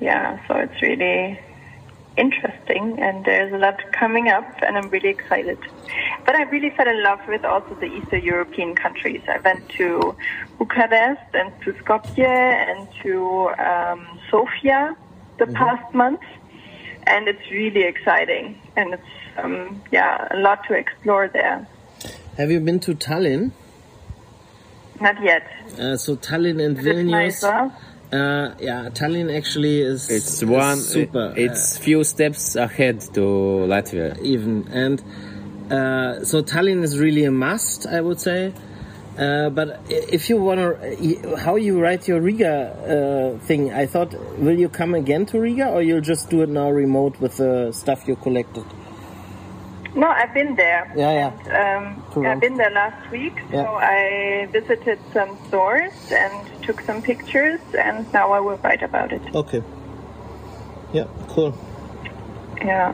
yeah. 0.00 0.48
So 0.48 0.54
it's 0.54 0.80
really 0.80 1.38
interesting, 2.20 2.98
and 3.00 3.24
there's 3.24 3.52
a 3.52 3.58
lot 3.58 3.78
coming 3.92 4.28
up, 4.28 4.48
and 4.62 4.76
I'm 4.76 4.88
really 4.90 5.08
excited. 5.08 5.58
But 6.26 6.34
I 6.36 6.42
really 6.42 6.70
fell 6.76 6.88
in 6.88 7.02
love 7.02 7.20
with 7.26 7.44
also 7.44 7.74
the 7.74 7.86
Eastern 7.86 8.22
European 8.22 8.74
countries. 8.74 9.22
I 9.26 9.38
went 9.38 9.68
to 9.80 10.14
Bucharest 10.58 11.28
and 11.34 11.50
to 11.62 11.72
Skopje 11.80 12.36
and 12.70 12.86
to 13.02 13.14
um, 13.68 14.00
Sofia 14.30 14.96
the 15.38 15.46
past 15.46 15.94
month, 15.94 16.20
and 17.06 17.26
it's 17.26 17.50
really 17.50 17.84
exciting, 17.84 18.60
and 18.76 18.94
it's 18.94 19.12
um, 19.38 19.82
yeah 19.90 20.28
a 20.30 20.36
lot 20.36 20.58
to 20.68 20.74
explore 20.74 21.28
there. 21.28 21.66
have 22.36 22.50
you 22.50 22.60
been 22.60 22.80
to 22.80 22.94
Tallinn? 22.94 23.52
Not 25.00 25.16
yet. 25.22 25.44
Uh, 25.78 25.96
so 25.96 26.14
Tallinn 26.16 26.62
and 26.64 26.76
Vilnius. 26.76 27.40
Nicer? 28.12 28.54
Uh, 28.54 28.54
yeah, 28.60 28.88
Tallinn 28.90 29.36
actually 29.36 29.80
is. 29.80 30.10
It's 30.10 30.42
is 30.42 30.44
one. 30.44 30.76
super. 30.78 31.32
It's 31.36 31.78
few 31.78 32.04
steps 32.04 32.56
ahead 32.56 33.00
to 33.14 33.20
Latvia. 33.20 34.16
uh, 34.16 34.22
even 34.22 34.68
and 34.72 35.00
uh, 35.72 36.24
so 36.24 36.42
Tallinn 36.42 36.82
is 36.82 36.98
really 36.98 37.24
a 37.24 37.30
must, 37.30 37.86
I 37.86 38.00
would 38.00 38.20
say. 38.20 38.52
Uh, 39.18 39.50
but 39.50 39.80
if 39.88 40.30
you 40.30 40.40
want 40.40 40.60
to, 40.60 41.36
how 41.36 41.56
you 41.56 41.78
write 41.80 42.08
your 42.08 42.20
Riga 42.20 43.34
uh, 43.36 43.38
thing, 43.46 43.72
I 43.72 43.86
thought, 43.86 44.14
will 44.38 44.58
you 44.58 44.68
come 44.68 44.94
again 44.94 45.26
to 45.26 45.38
Riga, 45.40 45.68
or 45.68 45.82
you'll 45.82 46.00
just 46.00 46.30
do 46.30 46.42
it 46.42 46.48
now 46.48 46.70
remote 46.70 47.20
with 47.20 47.36
the 47.36 47.72
stuff 47.72 48.08
you 48.08 48.16
collected? 48.16 48.64
No, 49.94 50.06
I've 50.06 50.32
been 50.32 50.54
there. 50.54 50.90
Yeah, 50.96 51.32
yeah. 51.46 51.76
Um, 51.76 52.02
Cool. 52.12 52.26
I've 52.26 52.40
been 52.40 52.56
there 52.56 52.70
last 52.70 53.10
week, 53.10 53.34
Yeah. 53.52 53.64
so 53.64 53.74
I 53.74 54.48
visited 54.52 54.98
some 55.12 55.36
stores 55.48 55.92
and 56.12 56.49
took 56.70 56.80
some 56.82 57.02
pictures, 57.02 57.60
and 57.86 57.96
now 58.12 58.26
I 58.32 58.40
will 58.46 58.58
write 58.64 58.82
about 58.82 59.12
it. 59.12 59.22
Okay. 59.34 59.62
Yeah, 60.92 61.06
cool. 61.28 61.52
Yeah, 62.70 62.92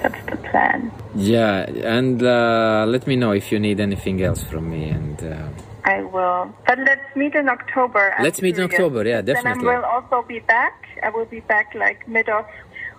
that's 0.00 0.20
the 0.30 0.36
plan. 0.48 0.90
Yeah, 1.14 1.54
and 1.98 2.22
uh, 2.22 2.84
let 2.88 3.06
me 3.06 3.14
know 3.16 3.32
if 3.32 3.52
you 3.52 3.58
need 3.60 3.78
anything 3.80 4.22
else 4.22 4.42
from 4.42 4.64
me. 4.70 4.88
And 4.88 5.22
uh, 5.22 5.48
I 5.84 6.02
will. 6.02 6.52
But 6.66 6.78
let's 6.90 7.08
meet 7.14 7.34
in 7.34 7.48
October. 7.48 8.14
I'm 8.16 8.24
Let's 8.24 8.40
meet 8.42 8.58
in. 8.58 8.64
October, 8.64 9.00
yeah, 9.04 9.20
definitely. 9.20 9.34
Then 9.34 9.44
definitely. 9.44 9.70
I 9.70 9.76
will 9.76 9.84
also 9.84 10.26
be 10.34 10.40
back. 10.40 10.76
I 11.02 11.10
will 11.10 11.26
be 11.26 11.40
back 11.40 11.74
like 11.74 12.08
mid 12.08 12.28
of 12.28 12.46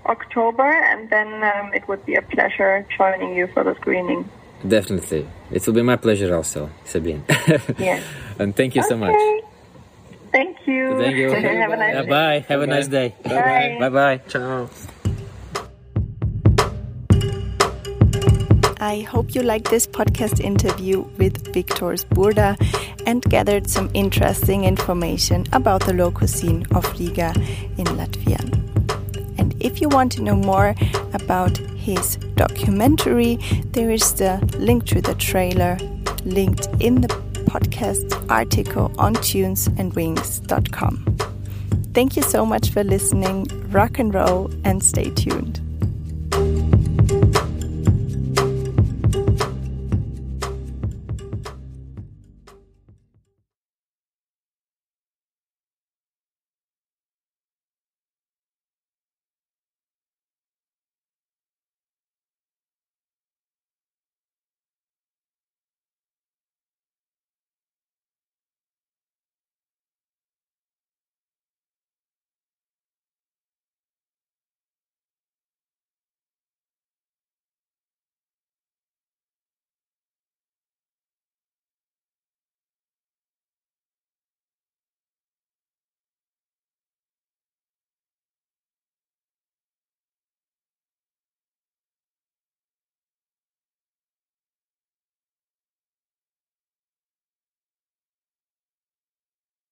October, 0.06 0.70
and 0.92 1.10
then 1.10 1.30
um, 1.52 1.74
it 1.74 1.84
would 1.90 2.06
be 2.06 2.16
a 2.16 2.22
pleasure 2.22 2.86
joining 2.98 3.34
you 3.36 3.48
for 3.54 3.64
the 3.64 3.76
screening. 3.82 4.30
definitely, 4.68 5.28
it 5.52 5.66
will 5.66 5.74
be 5.74 5.82
my 5.82 5.98
pleasure 5.98 6.32
also, 6.36 6.70
Sabine. 6.86 7.24
Yes. 7.90 8.02
and 8.40 8.56
thank 8.56 8.76
you 8.76 8.84
so 8.84 8.96
much. 8.98 9.16
Okay. 10.34 10.44
Thank 10.46 10.68
you. 10.68 10.98
Thank 10.98 11.16
you. 11.16 11.30
Have 11.62 11.72
a 11.72 11.78
nice 11.78 11.94
Yeah, 11.94 12.02
day. 12.02 12.10
bye. 12.10 12.46
Have 12.50 12.62
a 12.62 12.68
nice 12.68 12.88
day. 12.88 13.16
Bye. 13.24 13.78
Bye 13.80 13.90
bye. 13.90 14.18
Ciao. 14.28 14.70
I 18.80 19.00
hope 19.10 19.34
you 19.34 19.44
liked 19.44 19.70
this 19.70 19.88
podcast 19.88 20.42
interview 20.42 21.02
with 21.18 21.54
Viktors 21.54 22.04
Buda 22.10 22.58
and 23.06 23.22
gathered 23.24 23.70
some 23.70 23.90
interesting 23.94 24.66
information 24.66 25.46
about 25.54 25.86
the 25.86 25.94
local 25.94 26.28
scene 26.28 26.66
of 26.76 26.84
Riga 27.00 27.32
in 27.78 27.86
Latvian. 27.96 28.52
And 29.40 29.56
if 29.62 29.80
you 29.80 29.88
want 29.88 30.12
to 30.14 30.22
know 30.22 30.36
more 30.36 30.76
about 31.14 31.58
his 31.78 32.18
documentary, 32.36 33.38
there 33.72 33.90
is 33.92 34.14
the 34.16 34.38
link 34.58 34.86
to 34.88 35.02
the 35.02 35.14
trailer 35.16 35.78
linked 36.26 36.68
in 36.82 37.02
the 37.02 37.23
podcast 37.54 38.30
article 38.32 38.92
on 38.98 39.14
tunesandwings.com. 39.16 41.18
Thank 41.94 42.16
you 42.16 42.24
so 42.24 42.48
much 42.48 42.72
for 42.72 42.84
listening. 42.84 43.46
Rock 43.70 44.00
and 44.00 44.12
roll 44.12 44.52
and 44.64 44.82
stay 44.82 45.12
tuned. 45.12 45.63